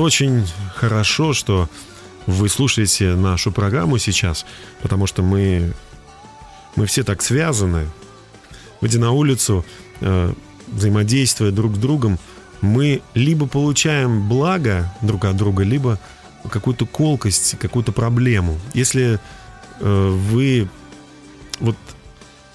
[0.00, 1.68] Очень хорошо, что
[2.26, 4.46] вы слушаете нашу программу сейчас,
[4.80, 5.74] потому что мы,
[6.74, 7.86] мы все так связаны.
[8.80, 9.62] Выйдя на улицу,
[10.00, 10.32] э,
[10.68, 12.18] взаимодействуя друг с другом,
[12.62, 15.98] мы либо получаем благо друг от друга, либо
[16.50, 18.58] какую-то колкость, какую-то проблему.
[18.72, 19.20] Если
[19.80, 20.66] э, вы
[21.58, 21.76] вот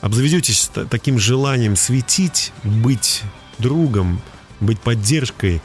[0.01, 3.21] обзаведетесь та- таким желанием светить, быть
[3.59, 4.19] другом,
[4.59, 5.61] быть поддержкой,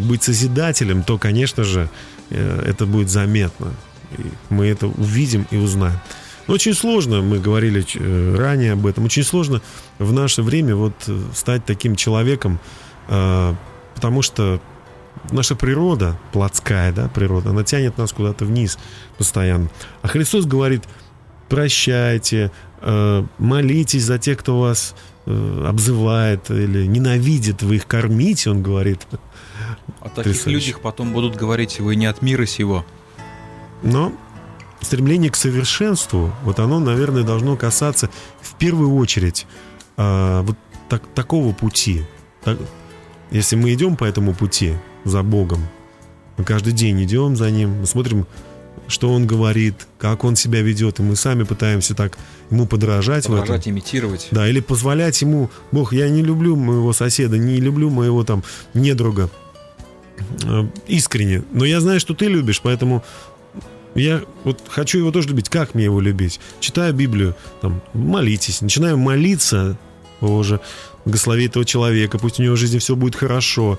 [0.00, 1.88] быть созидателем, то, конечно же,
[2.30, 3.72] э, это будет заметно.
[4.18, 5.98] И мы это увидим и узнаем.
[6.46, 9.62] Но очень сложно, мы говорили э, ранее об этом, очень сложно
[9.98, 12.60] в наше время вот э, стать таким человеком,
[13.08, 13.54] э,
[13.94, 14.60] потому что
[15.30, 18.78] наша природа, плотская да, природа, она тянет нас куда-то вниз
[19.16, 19.70] постоянно.
[20.02, 20.82] А Христос говорит,
[21.48, 22.50] прощайте,
[22.82, 24.94] э, молитесь за тех, кто вас
[25.24, 29.06] э, обзывает или ненавидит, вы их кормите, он говорит.
[30.04, 30.50] О таких Потрясающе.
[30.50, 32.84] людях потом будут говорить, вы не от мира сего.
[33.82, 34.12] Но
[34.82, 38.10] стремление к совершенству, вот оно, наверное, должно касаться
[38.42, 39.46] в первую очередь
[39.96, 40.56] а, вот
[40.88, 42.04] так- такого пути.
[42.42, 42.58] Так-
[43.30, 44.74] если мы идем по этому пути
[45.04, 45.60] за Богом,
[46.36, 48.26] мы каждый день идем за Ним, мы смотрим,
[48.88, 52.18] что Он говорит, как Он себя ведет, и мы сами пытаемся так
[52.50, 53.40] Ему подражать, в этом.
[53.40, 54.28] Подражать, имитировать.
[54.32, 58.42] Да, или позволять ему, Бог, я не люблю моего соседа, не люблю моего там
[58.74, 59.30] недруга
[60.86, 63.04] искренне, но я знаю, что ты любишь, поэтому
[63.94, 65.48] я вот хочу его тоже любить.
[65.48, 66.40] Как мне его любить?
[66.60, 69.76] Читаю Библию, там, молитесь, начинаю молиться,
[70.20, 70.60] Боже,
[71.04, 73.78] благослови этого человека, пусть у него в жизни все будет хорошо.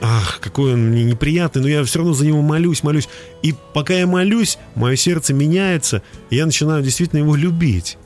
[0.00, 3.08] ах, какой он мне неприятный, но я все равно за него молюсь, молюсь.
[3.42, 7.98] И пока я молюсь, мое сердце меняется, и я начинаю действительно его любить.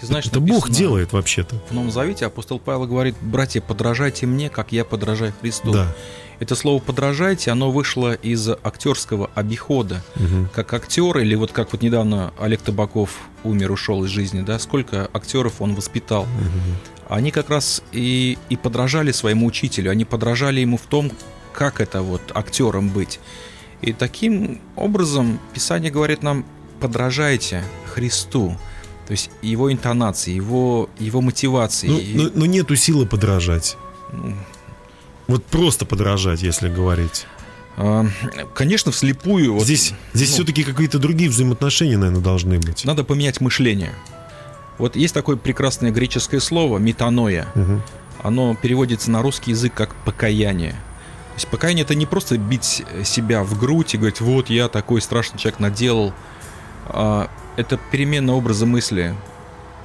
[0.00, 1.56] Ты знаешь, Это Бог написано делает вообще-то.
[1.68, 5.72] В Новом Завете апостол Павел говорит, братья, подражайте мне, как я подражаю Христу.
[5.72, 5.94] Да.
[6.42, 10.02] Это слово «подражайте», оно вышло из актерского обихода.
[10.16, 10.48] Мгм.
[10.52, 13.10] Как актер, или вот как вот недавно Олег Табаков
[13.44, 16.26] умер, ушел из жизни, да, сколько актеров он воспитал.
[17.08, 21.12] Они как раз и, и подражали своему учителю, они подражали ему в том,
[21.52, 23.20] как это вот актером быть.
[23.80, 26.44] И таким образом Писание говорит нам,
[26.80, 27.62] подражайте
[27.94, 28.56] Христу.
[29.06, 31.86] То есть его интонации, его, его мотивации.
[31.86, 33.76] Ну, но, но нету силы подражать.
[35.28, 37.26] Вот просто подражать, если говорить.
[37.76, 38.06] а,
[38.54, 39.54] конечно, вслепую.
[39.54, 42.84] вот, здесь здесь ну, все-таки какие-то другие взаимоотношения, наверное, должны быть.
[42.84, 43.92] Надо поменять мышление.
[44.78, 47.46] Вот есть такое прекрасное греческое слово метаноя.
[47.54, 47.82] Мгм.
[48.22, 50.72] Оно переводится на русский язык как покаяние.
[50.72, 55.00] То есть покаяние это не просто бить себя в грудь и говорить, вот я такой
[55.00, 56.12] страшный человек наделал.
[56.86, 59.14] А, это перемена образа мысли.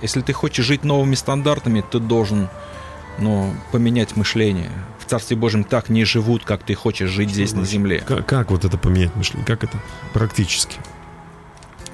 [0.01, 2.49] Если ты хочешь жить новыми стандартами, ты должен
[3.17, 4.71] ну, поменять мышление.
[5.07, 8.03] Царстве Божьем так не живут, как ты хочешь жить здесь на земле.
[8.05, 9.45] Как, как вот это поменять мышление?
[9.45, 9.77] Как это
[10.13, 10.77] практически?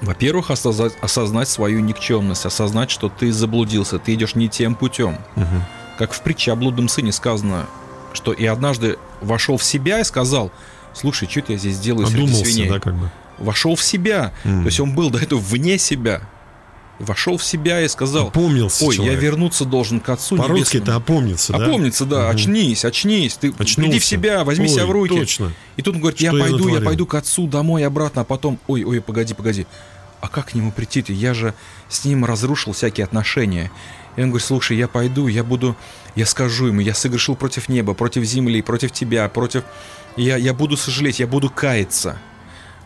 [0.00, 5.18] Во-первых, осознать, осознать свою никчемность, осознать, что ты заблудился, ты идешь не тем путем.
[5.34, 5.64] Мгм.
[5.98, 7.66] Как в притче о блудном сыне сказано,
[8.12, 10.50] что и однажды вошел в себя и сказал,
[10.92, 12.68] слушай, что я здесь делаю среди Одумался, свиней?
[12.68, 13.10] да, как бы.
[13.38, 14.32] Вошел в себя.
[14.44, 14.62] М.
[14.62, 16.20] То есть он был до этого вне себя.
[17.00, 19.14] Вошел в себя и сказал, Опомнился ой, человек.
[19.16, 21.66] я вернуться должен к Отцу По-русски это опомниться, да?
[21.66, 22.30] Опомниться, да, Мгм.
[22.36, 23.80] очнись, очнись, ты Очнулся.
[23.80, 25.14] приди в себя, возьми Ой, себя в руки.
[25.18, 25.52] Точно.
[25.76, 26.86] И тут он говорит, Что я я пойду, я натворил?
[26.86, 29.66] пойду к отцу домой обратно, а потом, ой, ой, погоди, погоди,
[30.20, 31.12] а как к нему прийти-то?
[31.12, 31.52] Я же
[31.88, 33.72] с ним разрушил всякие отношения.
[34.16, 35.76] И он говорит, слушай, я пойду, я буду,
[36.14, 39.64] я скажу ему, я согрешил против неба, против земли, против тебя, против...
[40.16, 42.18] Я, я буду сожалеть, я буду каяться.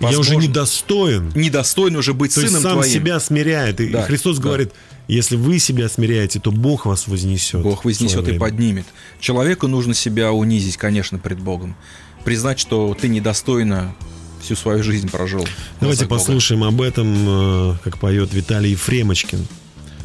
[0.01, 1.33] Я уже Возможно, недостоин.
[1.35, 2.93] недостоин уже быть То есть сыном сам твоим.
[2.93, 3.81] себя смиряет.
[3.81, 4.43] И Да, Христос да.
[4.45, 4.73] говорит,
[5.09, 7.63] если вы себя смиряете, то Бог вас вознесет.
[7.63, 8.87] Бог вознесет и поднимет.
[9.21, 11.77] Человеку нужно себя унизить, конечно, пред Богом.
[12.25, 13.95] Признать, что ты недостойно
[14.43, 15.41] всю свою жизнь прожил.
[15.81, 16.19] Давайте глазах Бога.
[16.21, 19.47] послушаем об этом, э, как поет Виталий Ефремочкин.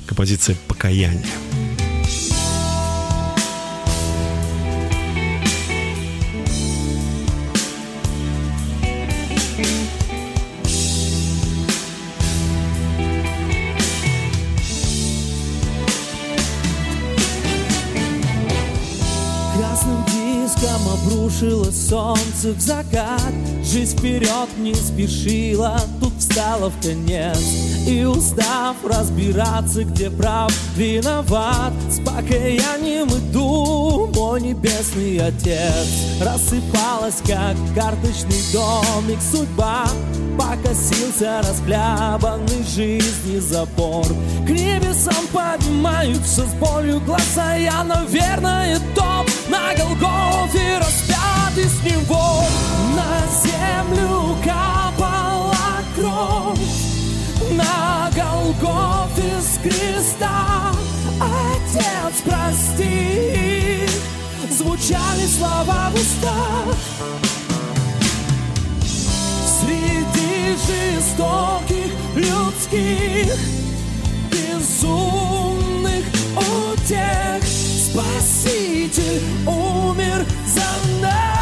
[0.08, 1.24] Композиция «Покаяние».
[21.44, 23.34] Обрушилось солнце в закат.
[23.64, 27.38] Жизнь вперед не спешила, тут встала в конец.
[27.88, 31.74] И устав разбираться, где прав, виноват.
[31.90, 35.88] С покаянием иду, мой небесный отец.
[36.22, 39.86] Рассыпалась, как карточный домик судьба
[40.38, 44.06] Покосился расхлябанный жизни запор.
[44.48, 49.63] К небесам поднимаются с болью глаза Я, наверное, топ на
[64.84, 66.76] Звучали слова в устах.
[69.62, 73.34] Среди жестоких людских
[74.30, 76.04] безумных
[76.36, 77.44] утех.
[77.44, 81.33] Спаситель умер за нас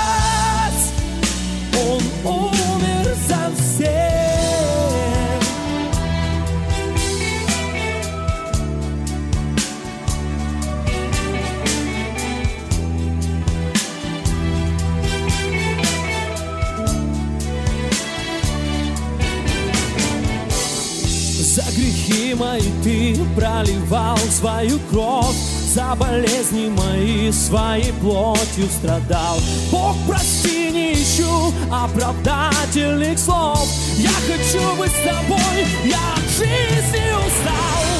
[22.31, 25.35] грехи мои ты проливал свою кровь
[25.73, 29.37] За болезни мои своей плотью страдал.
[29.71, 33.67] Бог, прости, не ищу оправдательных слов.
[33.97, 37.90] Я хочу быть с тобой, я от жизни устал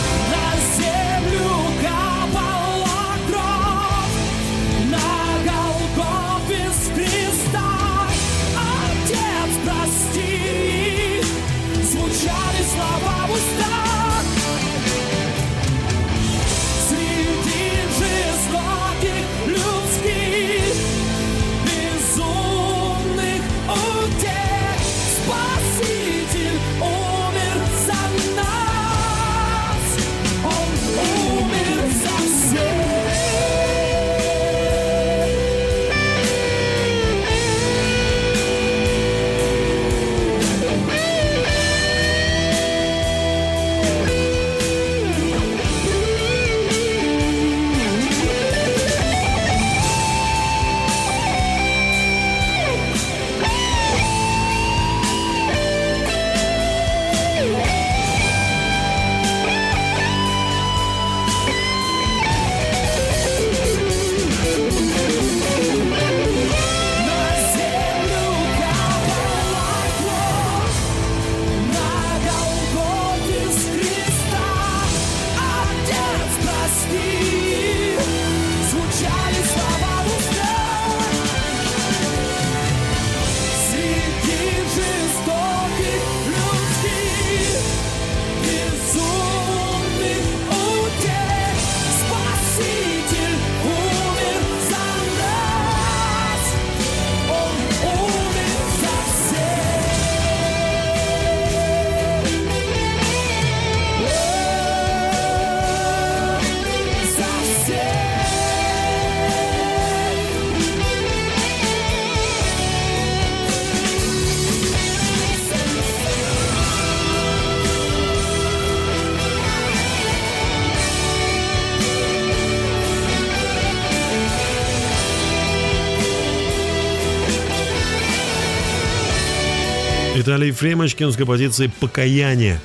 [130.32, 132.62] Виталий Ефремочкин с композицией «Покаяние».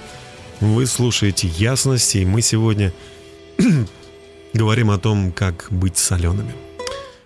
[0.60, 2.92] Вы слушаете «Ясности», и мы сегодня
[4.54, 6.54] говорим о том, как быть солеными.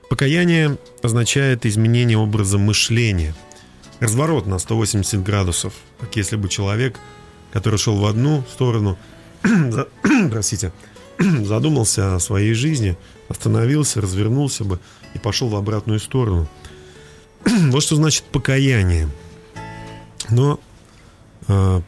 [0.08, 3.34] Покаяние означает изменение образа мышления.
[3.98, 5.74] Разворот на 180 градусов.
[6.00, 6.98] Как если бы человек,
[7.52, 8.96] который шел в одну сторону,
[10.30, 10.72] простите,
[11.18, 12.96] задумался о своей жизни,
[13.28, 14.80] остановился, развернулся бы
[15.12, 16.48] и пошел в обратную сторону.
[17.44, 19.10] Вот что значит покаяние.
[20.30, 20.60] Но
[21.48, 21.80] э,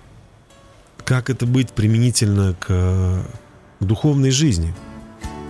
[1.05, 3.23] как это быть применительно к, э,
[3.81, 4.75] к духовной жизни?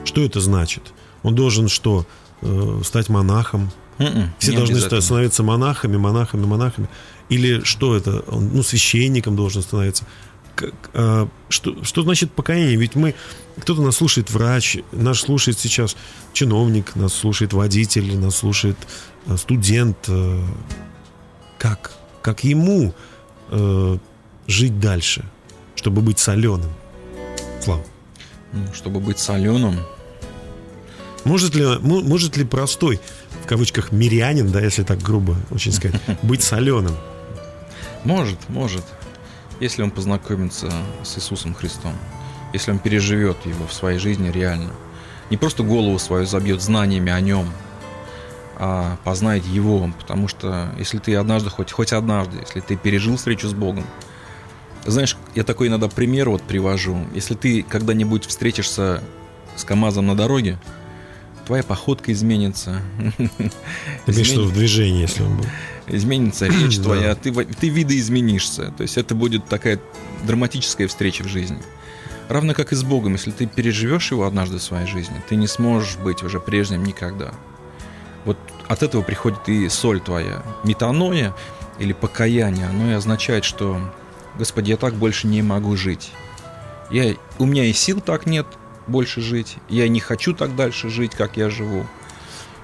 [0.04, 0.92] Что это значит?
[1.22, 2.06] Он должен что?
[2.42, 3.70] Э, стать монахом?
[3.98, 6.88] М-м, Все должны становиться монахами, монахами, монахами?
[7.28, 8.20] Или что это?
[8.26, 10.04] Он, ну, священником должен становиться?
[10.54, 12.76] Как, а, что, что значит покаяние?
[12.76, 13.14] Ведь мы...
[13.58, 15.96] Кто-то нас слушает врач, нас слушает сейчас
[16.32, 18.76] чиновник, нас слушает водитель, нас слушает
[19.26, 19.96] э, студент.
[20.08, 20.42] э,
[21.58, 21.92] Как?
[22.22, 22.94] Как ему
[23.50, 23.98] э,
[24.46, 25.24] жить дальше,
[25.74, 26.70] чтобы быть соленым?
[27.60, 27.82] Слава.
[28.52, 29.78] Ну, Чтобы быть соленым,
[31.24, 33.00] Может ли, мо- может ли простой,
[33.42, 36.96] в кавычках, мирянин, да, если так грубо очень сказать, быть соленым?
[38.04, 38.84] Может, может.
[39.60, 40.72] Если он познакомится
[41.04, 41.94] с Иисусом Христом.
[42.52, 44.72] Если он переживет его в своей жизни реально.
[45.30, 47.48] Не просто голову свою забьет знаниями о нем,
[48.64, 49.90] а познает его.
[49.98, 53.84] Потому что если ты однажды, хоть, хоть однажды, если ты пережил встречу с Богом,
[54.86, 57.04] знаешь, я такой иногда пример вот привожу.
[57.12, 59.02] Если ты когда-нибудь встретишься
[59.56, 60.60] с КАМАЗом на дороге,
[61.44, 62.80] твоя походка изменится.
[64.06, 65.46] Ты имеешь в движении, если он был.
[65.88, 68.72] изменится речь твоя, ты, ты видоизменишься.
[68.76, 69.80] То есть это будет такая
[70.24, 71.58] драматическая встреча в жизни.
[72.28, 75.48] Равно как и с Богом, если ты переживешь его однажды в своей жизни, ты не
[75.48, 77.32] сможешь быть уже прежним никогда.
[78.24, 78.38] Вот
[78.72, 80.42] от этого приходит и соль твоя.
[80.64, 81.34] Метаноя
[81.78, 83.80] или покаяние, оно и означает, что
[84.38, 86.10] Господи, я так больше не могу жить.
[86.90, 88.46] Я, у меня и сил так нет
[88.86, 89.56] больше жить.
[89.68, 91.86] Я не хочу так дальше жить, как я живу.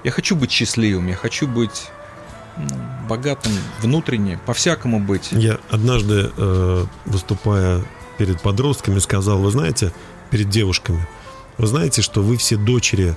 [0.03, 1.89] Я хочу быть счастливым, я хочу быть
[3.07, 5.29] богатым внутренне, по-всякому быть.
[5.31, 7.83] Я однажды, э, выступая
[8.17, 9.93] перед подростками, сказал, вы знаете,
[10.29, 11.07] перед девушками,
[11.57, 13.15] вы знаете, что вы все дочери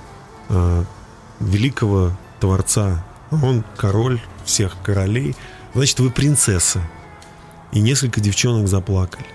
[0.49, 0.83] э,
[1.39, 2.11] великого
[2.43, 3.05] Творца.
[3.31, 5.33] Он король всех королей.
[5.73, 6.81] Значит, вы принцесса.
[7.71, 9.25] И несколько девчонок заплакали.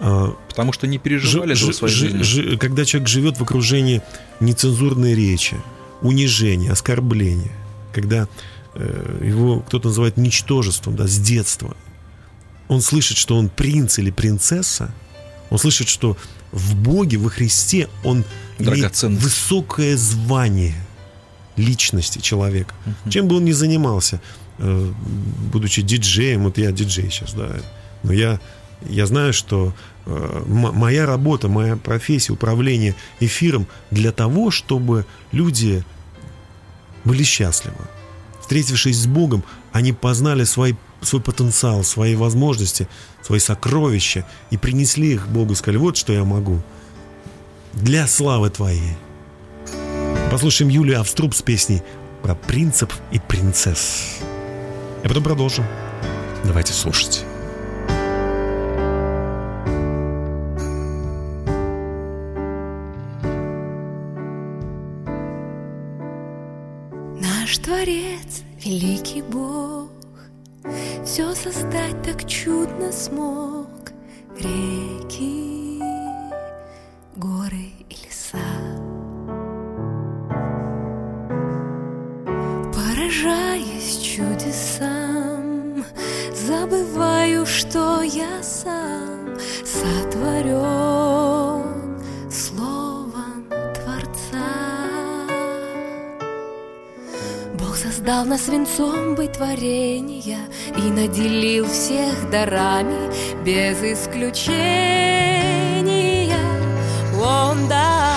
[0.00, 2.22] А, Потому что не переживали Жи- этого своей жи- жизни.
[2.22, 4.02] жи- когда человек живет в окружении
[4.40, 5.56] нецензурной речи,
[6.00, 7.52] унижения, оскорбления,
[7.92, 8.26] когда
[8.74, 11.76] э, его кто-то называет ничтожеством, да, с детства,
[12.66, 14.92] он слышит, что он принц или принцесса,
[15.50, 16.16] он слышит, что
[16.50, 18.24] в Боге, во Христе он
[18.58, 20.74] имеет высокое звание
[21.56, 22.74] личности человека.
[23.08, 24.20] Чем бы он ни занимался,
[24.58, 24.92] э,
[25.52, 27.56] будучи диджеем, вот я диджей сейчас, да,
[28.02, 28.40] но я,
[28.88, 29.74] я знаю, что
[30.06, 35.84] э, моя работа, моя профессия, управление эфиром для того, чтобы люди
[37.04, 37.76] были счастливы.
[38.40, 42.88] Встретившись с Богом, они познали свой, свой потенциал, свои возможности,
[43.22, 46.60] свои сокровища и принесли их Богу и сказали, вот что я могу.
[47.72, 48.96] Для славы Твоей.
[50.32, 51.82] Послушаем Юлию Авструб с песней
[52.22, 54.20] про принцев и принцесс.
[55.04, 55.66] А потом продолжим.
[56.42, 57.26] Давайте слушать.
[67.20, 69.90] Наш Творец, великий Бог,
[71.04, 73.68] Все создать так чудно смог.
[74.38, 75.78] Реки,
[77.16, 78.61] горы и леса.
[83.02, 85.84] Поражаясь чудесам,
[86.32, 90.60] Забываю, что я сам Сотворен
[92.30, 94.52] словом Творца.
[97.58, 99.36] Бог создал нас венцом быть
[100.78, 103.10] И наделил всех дарами
[103.44, 104.62] без исключения
[107.20, 108.16] Он дал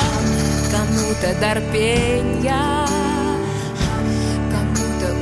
[0.71, 2.84] кому-то дар Кому-то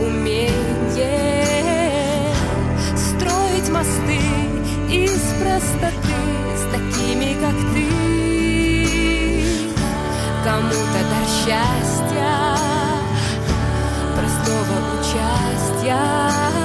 [0.06, 1.14] умение
[2.96, 4.20] Строить мосты
[4.90, 6.18] из простоты
[6.58, 7.88] С такими, как ты.
[10.44, 12.34] Кому-то дар счастья
[14.16, 16.63] простого участия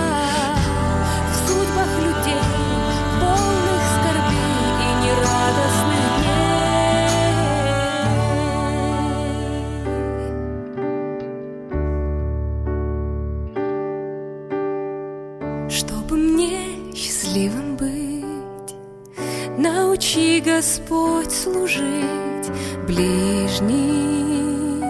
[21.19, 22.53] Господь, служить
[22.87, 24.83] ближним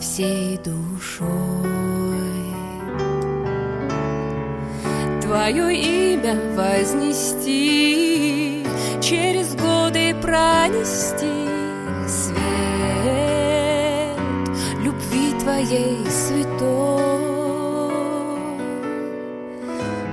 [0.00, 1.28] всей душой.
[5.20, 7.44] Твое имя вознести,
[9.02, 11.26] через годы пронести
[12.08, 12.38] свет
[14.82, 17.10] любви Твоей святой.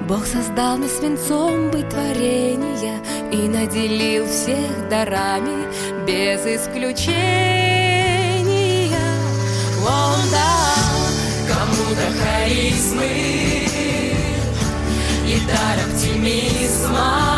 [0.08, 5.68] Бог создал нас свинцом быть творения И наделил всех дарами
[6.06, 7.68] без исключения.
[9.82, 11.08] Он дал
[11.48, 13.12] кому-то харизмы
[15.26, 17.34] И дар оптимизма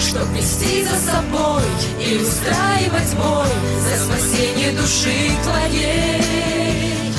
[0.00, 1.64] Чтоб вести за собой
[2.00, 3.52] и устраивать бой
[3.82, 7.12] За спасение души твоей.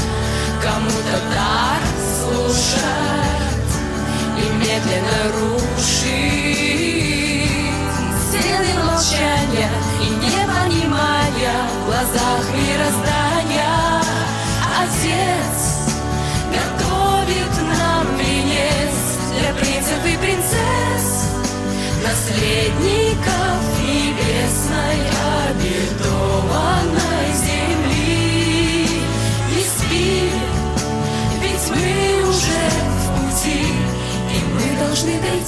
[0.61, 1.81] Кому-то дар
[2.21, 2.86] слушать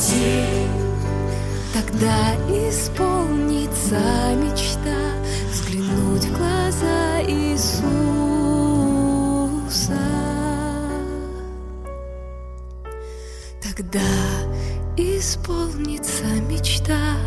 [0.10, 0.68] дойти.
[1.74, 3.99] Тогда исполнится
[4.36, 5.14] мечта
[5.51, 7.70] взглянуть в глаза Иисуса.
[13.62, 13.99] Тогда
[14.97, 17.18] исполнится мечта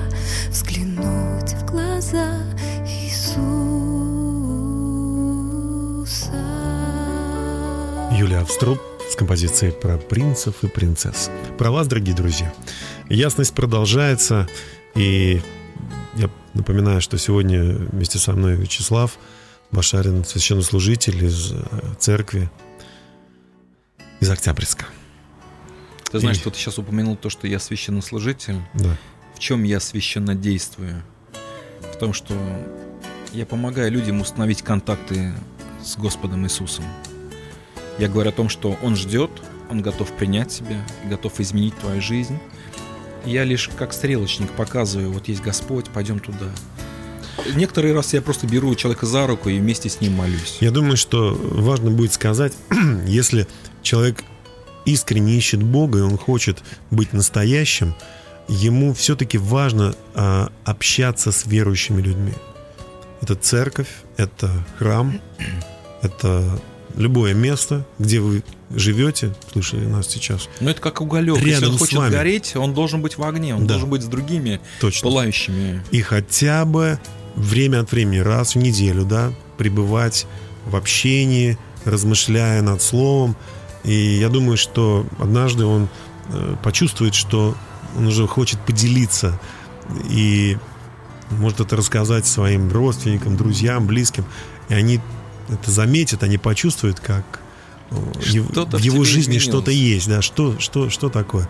[0.50, 2.42] взглянуть в глаза
[2.86, 3.52] Иисуса.
[8.12, 8.91] Юлия Авструп
[9.32, 11.30] с композицией про принцев и принцесс.
[11.56, 12.52] Про вас, дорогие друзья.
[13.08, 14.46] Ясность продолжается,
[14.94, 15.40] и
[16.16, 19.16] я напоминаю, что сегодня вместе со мной Вячеслав
[19.70, 21.62] Башарин, священнослужитель из э,
[21.98, 22.50] церкви
[24.20, 24.84] из Октябрьска.
[26.10, 28.60] Ты знаешь, И- что ты сейчас упомянул то, что я священнослужитель.
[28.74, 28.98] Да.
[29.34, 31.02] В чем я священно действую?
[31.90, 32.34] В том, что
[33.32, 35.32] я помогаю людям установить контакты
[35.82, 36.84] с Господом Иисусом.
[37.98, 39.30] Я говорю о том, что Он ждет,
[39.70, 42.38] Он готов принять тебя, готов изменить твою жизнь.
[43.24, 46.50] Я лишь как стрелочник показываю, вот есть Господь, пойдем туда.
[47.54, 50.58] Некоторые раз я просто беру человека за руку и вместе с ним молюсь.
[50.60, 52.52] Я думаю, что важно будет сказать,
[53.06, 53.46] если
[53.82, 54.24] человек
[54.84, 57.94] искренне ищет Бога, и он хочет быть настоящим,
[58.48, 62.34] ему все-таки важно а, общаться с верующими людьми.
[63.20, 65.20] Это церковь, это храм,
[66.02, 66.60] это
[66.96, 71.36] любое место, где вы живете, слышали нас сейчас, Но это как уголек.
[71.36, 72.12] Если Рядом он с хочет вами.
[72.12, 73.74] гореть, он должен быть в огне, он Да.
[73.74, 75.08] должен быть с другими точно.
[75.08, 75.82] пылающими.
[75.90, 76.98] И хотя бы
[77.36, 80.26] время от времени, раз в неделю, да, пребывать
[80.66, 83.36] в общении, размышляя над словом.
[83.84, 85.88] И я думаю, что однажды он
[86.28, 87.54] э, почувствует, что
[87.96, 89.38] он уже хочет поделиться
[90.08, 90.56] и
[91.30, 94.24] может это рассказать своим родственникам, друзьям, близким.
[94.68, 95.00] И они
[95.48, 97.40] это заметят, они почувствуют, как
[97.90, 99.42] э, Что-то в его жизни изменилось.
[99.44, 101.48] что-то есть, да, что, что, что такое.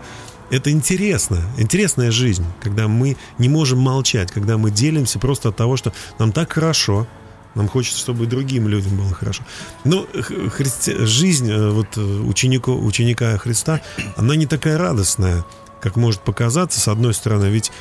[0.49, 5.77] Это интересно, интересная жизнь, когда мы не можем молчать, когда мы делимся просто от того,
[5.77, 7.07] что нам так хорошо,
[7.55, 9.43] нам хочется, чтобы и другим людям было хорошо.
[9.83, 13.81] Но христи- жизнь э, вот, э, ученику, ученика Христа,
[14.15, 15.45] она не такая радостная,
[15.81, 17.71] как может показаться, с одной стороны, ведь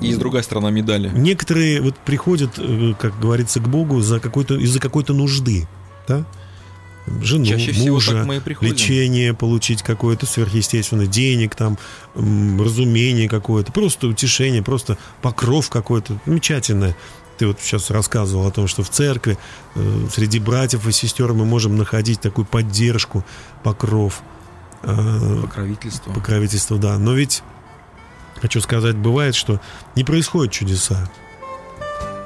[0.00, 1.10] И с другой стороны медали.
[1.14, 5.66] Некоторые вот приходят, э, как говорится, к Богу за какой-то, из-за какой-то нужды,
[6.06, 6.24] да?
[7.20, 8.24] Жену, Чаще всего мужа,
[8.60, 11.76] лечение получить какое-то сверхъестественное, денег там,
[12.14, 16.96] разумение какое-то, просто утешение, просто покров какой-то, замечательное.
[17.38, 19.36] Ты вот сейчас рассказывал о том, что в церкви
[19.74, 23.24] э, среди братьев и сестер мы можем находить такую поддержку,
[23.64, 24.22] покров,
[24.82, 26.12] э, Покровительство.
[26.12, 26.98] покровительство, да.
[26.98, 27.42] Но ведь,
[28.42, 29.60] хочу сказать, бывает, что
[29.94, 31.08] не происходят чудеса.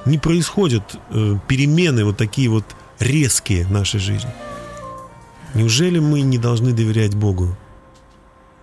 [0.07, 2.65] Не происходят э, перемены вот такие вот
[2.99, 4.33] резкие в нашей жизни.
[5.53, 7.55] Неужели мы не должны доверять Богу,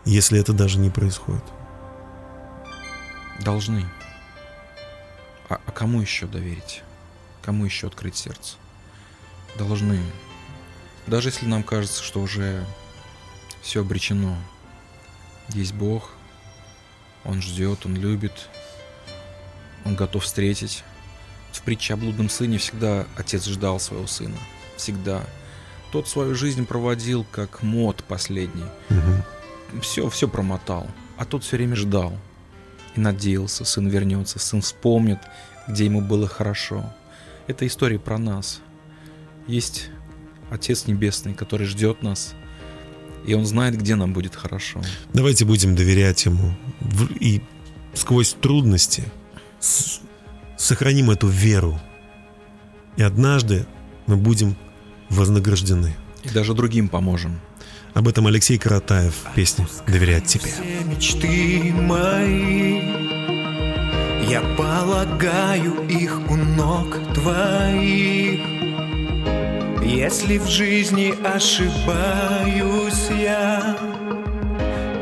[0.03, 1.43] если это даже не происходит?
[3.39, 3.85] Должны.
[5.47, 6.81] А, а кому еще доверить?
[7.43, 8.55] Кому еще открыть сердце?
[9.59, 9.99] Должны.
[11.05, 12.65] Даже если нам кажется, что уже
[13.61, 14.35] все обречено.
[15.49, 16.15] Есть Бог,
[17.25, 18.49] Он ждет, Он любит,
[19.85, 20.83] Он готов встретить.
[21.51, 24.37] В притче о блудном сыне всегда отец ждал своего сына.
[24.75, 25.23] Всегда.
[25.91, 28.65] Тот свою жизнь проводил как мод последний.
[28.89, 29.81] Мгм.
[29.81, 30.87] Все, все промотал.
[31.17, 32.17] А тот все время ждал.
[32.95, 35.19] и надеялся, сын вернется, сын вспомнит,
[35.67, 36.93] где ему было хорошо.
[37.47, 38.61] Это история про нас.
[39.47, 39.89] Есть
[40.49, 42.35] Отец Небесный, который ждет нас,
[43.25, 44.81] и Он знает, где нам будет хорошо.
[45.13, 46.53] Давайте будем доверять Ему
[47.19, 47.41] и
[47.93, 49.03] сквозь трудности
[49.59, 49.99] с-
[50.57, 51.79] сохраним эту веру.
[52.97, 53.65] И однажды
[54.07, 54.55] мы будем
[55.09, 55.95] вознаграждены.
[56.23, 57.39] И даже другим поможем.
[57.93, 60.45] Об этом Алексей Каратаев в песне «Доверять тебе».
[60.51, 62.81] Все мечты мои
[64.29, 68.39] Я полагаю их у ног твоих
[69.85, 73.75] Если в жизни ошибаюсь я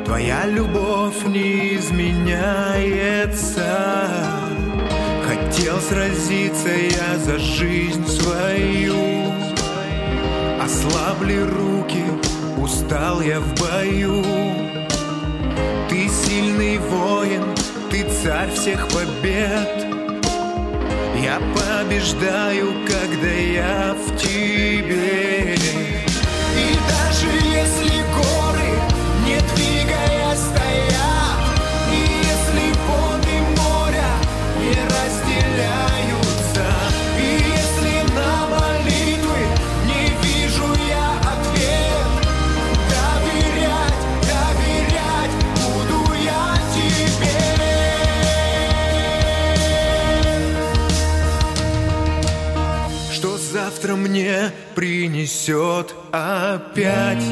[0.06, 3.64] Твоя любовь не изменяется.
[5.26, 9.32] Хотел сразиться я за жизнь свою.
[10.62, 12.04] Ослабли руки,
[12.58, 14.22] устал я в бою.
[15.90, 17.44] Ты сильный воин,
[17.90, 20.01] ты царь всех побед
[21.22, 25.54] Я побеждаю, когда я в тебе.
[25.54, 28.74] И даже если горы,
[29.24, 31.60] не двигая, стоят
[31.94, 34.14] И если воды моря
[34.58, 35.91] не разделяются
[54.02, 57.24] мне принесет опять.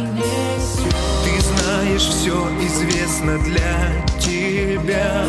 [1.24, 5.26] Ты знаешь, все известно для тебя.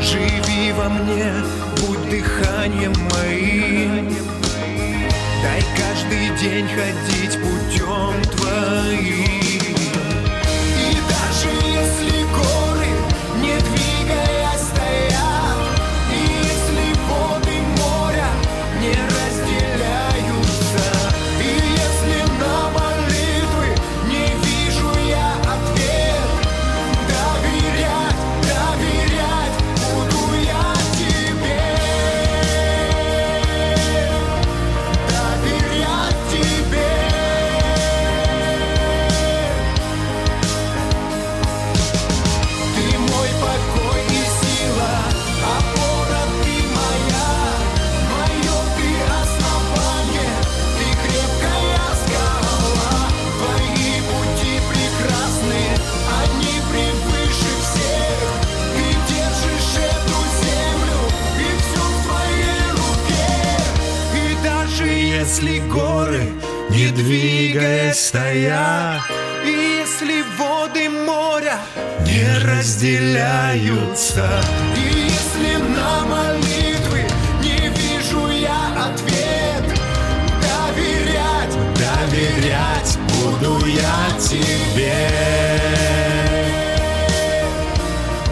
[0.00, 1.32] Живи во мне,
[1.80, 4.14] будь дыханием моим.
[5.42, 9.41] Дай каждый день ходить путем твоим
[67.52, 69.02] двигаясь, стоят,
[69.44, 69.50] и
[69.80, 71.58] если воды моря
[72.00, 74.26] не разделяются,
[74.76, 77.04] и если на молитвы
[77.42, 79.64] не вижу я ответ,
[80.40, 85.08] доверять, доверять буду я тебе.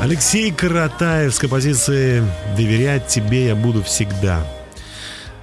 [0.00, 2.24] Алексей Каратаев с композицией
[2.56, 4.42] «Доверять тебе я буду всегда».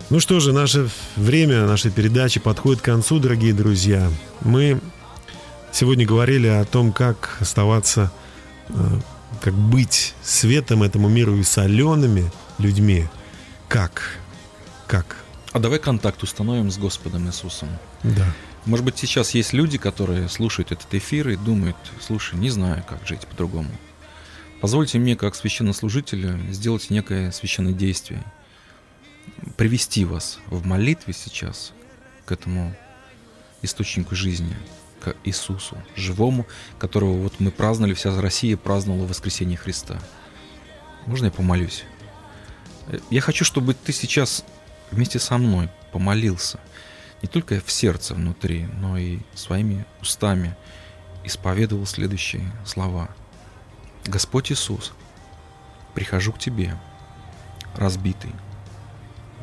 [0.09, 4.09] Ну что же, наше время нашей передачи подходит к концу, дорогие друзья.
[4.39, 4.79] Мы
[5.73, 8.09] сегодня говорили о том, как оставаться,
[8.69, 8.73] э,
[9.41, 13.09] как быть светом этому миру и солеными людьми.
[13.67, 14.17] Как?
[14.87, 15.17] Как?
[15.51, 17.67] А давай контакт установим с Господом Иисусом.
[18.03, 18.33] Да.
[18.65, 23.05] Может быть, сейчас есть люди, которые слушают этот эфир и думают, слушай, не знаю, как
[23.05, 23.71] жить по-другому.
[24.61, 28.23] Позвольте мне, как священнослужителю, сделать некое священное действие.
[29.55, 31.73] Привести вас в молитве сейчас
[32.25, 32.75] к этому
[33.61, 34.55] источнику жизни,
[34.99, 36.45] к Иисусу, живому,
[36.79, 39.99] которого вот мы праздновали, вся Россия праздновала воскресение Христа.
[41.05, 41.83] Можно я помолюсь?
[42.88, 44.43] Э, Я хочу, чтобы ты сейчас
[44.91, 46.59] вместе со мной помолился
[47.21, 50.55] не только в сердце внутри, но и своими устами
[51.23, 53.09] исповедовал следующие слова.
[54.05, 54.93] Господь Иисус,
[55.93, 56.77] прихожу к Тебе,
[57.75, 58.31] разбитый,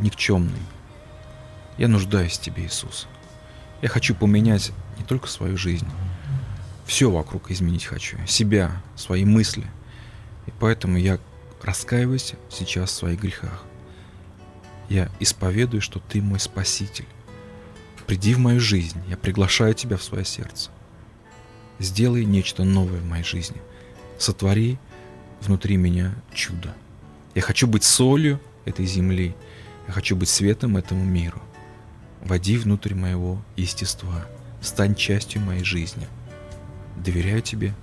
[0.00, 0.62] никчемный.
[1.78, 3.06] Я нуждаюсь в Тебе, Иисус.
[3.82, 5.88] Я хочу поменять не только свою жизнь,
[6.86, 9.66] все вокруг изменить хочу, себя, свои мысли.
[10.46, 11.18] И поэтому я
[11.62, 13.64] раскаиваюсь сейчас в своих грехах.
[14.88, 17.06] Я исповедую, что Ты мой Спаситель.
[18.06, 20.70] Приди в мою жизнь, я приглашаю Тебя в свое сердце.
[21.78, 23.60] Сделай нечто новое в моей жизни.
[24.18, 24.78] Сотвори
[25.40, 26.74] внутри меня чудо.
[27.34, 29.34] Я хочу быть солью этой земли.
[29.86, 31.42] Я хочу быть светом этому миру.
[32.22, 34.26] Води внутрь моего естества.
[34.60, 36.08] Стань частью моей жизни.
[36.96, 37.74] Доверяю Тебе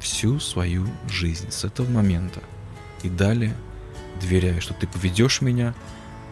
[0.00, 2.40] всю свою жизнь с этого момента
[3.02, 3.54] И далее
[4.20, 5.74] доверяю, что ты поведешь меня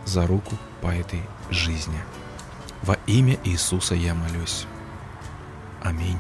[0.05, 1.21] за руку по этой
[1.51, 1.99] жизни.
[2.83, 4.67] Во имя Иисуса я молюсь.
[5.83, 6.19] Аминь.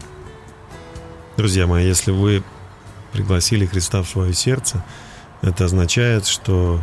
[1.37, 2.43] Друзья мои, если вы
[3.13, 4.85] пригласили Христа в свое сердце,
[5.43, 6.81] это означает, что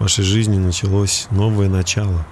[0.00, 2.26] в вашей жизни началось новое начало.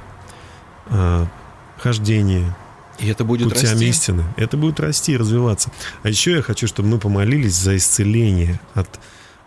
[0.87, 1.29] А,
[1.77, 2.57] Хождение
[2.99, 3.89] И это будет путям расти.
[3.89, 4.25] истины.
[4.37, 5.71] Это будет расти и развиваться.
[6.03, 8.99] А еще я хочу, чтобы мы помолились за исцеление от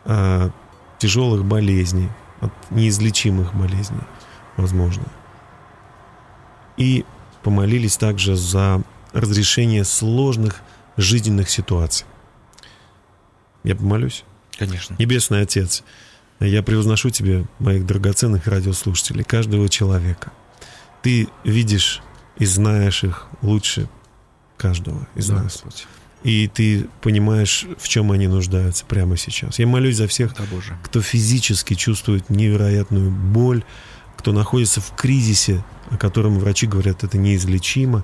[0.06, 0.52] а,
[1.00, 2.10] тяжелых болезней,
[2.42, 4.04] от неизлечимых болезней,
[4.56, 5.06] возможно.
[6.78, 7.06] И
[7.42, 10.62] помолились также за разрешение сложных
[10.96, 12.06] жизненных ситуаций.
[13.64, 14.24] Я помолюсь.
[14.60, 14.96] Конечно.
[15.00, 15.84] Небесный Отец,
[16.46, 20.32] я превозношу Тебе, моих драгоценных радиослушателей, каждого человека.
[21.02, 22.02] Ты видишь
[22.38, 23.90] и знаешь их лучше
[24.58, 25.44] каждого из Да, нас.
[25.54, 25.88] Господь.
[26.24, 29.58] И Ты понимаешь, в чем они нуждаются прямо сейчас.
[29.60, 30.78] Я молюсь за всех, Да, Боже.
[30.84, 33.64] кто физически чувствует невероятную боль,
[34.18, 38.04] кто находится в кризисе, о котором врачи говорят, это неизлечимо.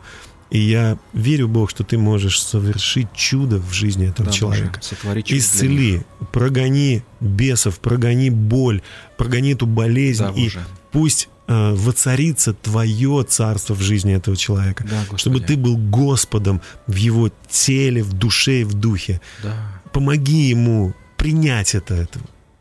[0.49, 4.79] И я верю, Бог, что ты можешь совершить чудо в жизни этого Да, человека.
[5.03, 5.37] Боже, чудо.
[5.39, 8.81] Исцели, прогони бесов, прогони боль,
[9.17, 10.65] прогони эту болезнь, Да, и Боже.
[10.91, 14.85] пусть э, воцарится твое царство в жизни этого человека.
[14.89, 15.19] Да, Господи.
[15.19, 19.19] чтобы ты был Господом в его теле, в душе и в духе.
[19.43, 19.53] Да.
[19.91, 22.19] Помоги ему принять это, это,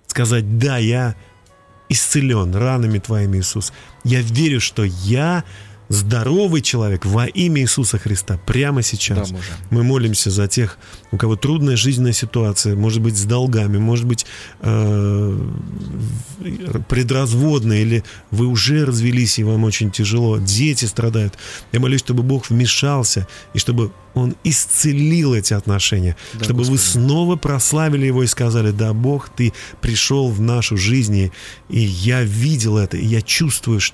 [0.09, 1.15] сказать, да, я
[1.89, 3.73] исцелен ранами твоими, Иисус.
[4.03, 5.45] Я верю, что я
[5.89, 9.31] здоровый человек во имя Иисуса Христа прямо сейчас.
[9.31, 9.49] Да, Боже.
[9.71, 10.79] Мы молимся за тех,
[11.13, 14.27] у кого трудная жизненная ситуация, может быть, с долгами, может быть,
[14.61, 15.39] э,
[16.89, 21.35] предразводная, или вы уже развелись, и вам очень тяжело, дети страдают.
[21.73, 27.05] Я молюсь, чтобы Бог вмешался, и чтобы Он исцелил эти отношения, Да, чтобы вы Господи.
[27.05, 31.31] снова прославили Его и сказали, да, Бог, Ты пришел в нашу жизнь,
[31.69, 33.87] и я видел это, и я чувствую, что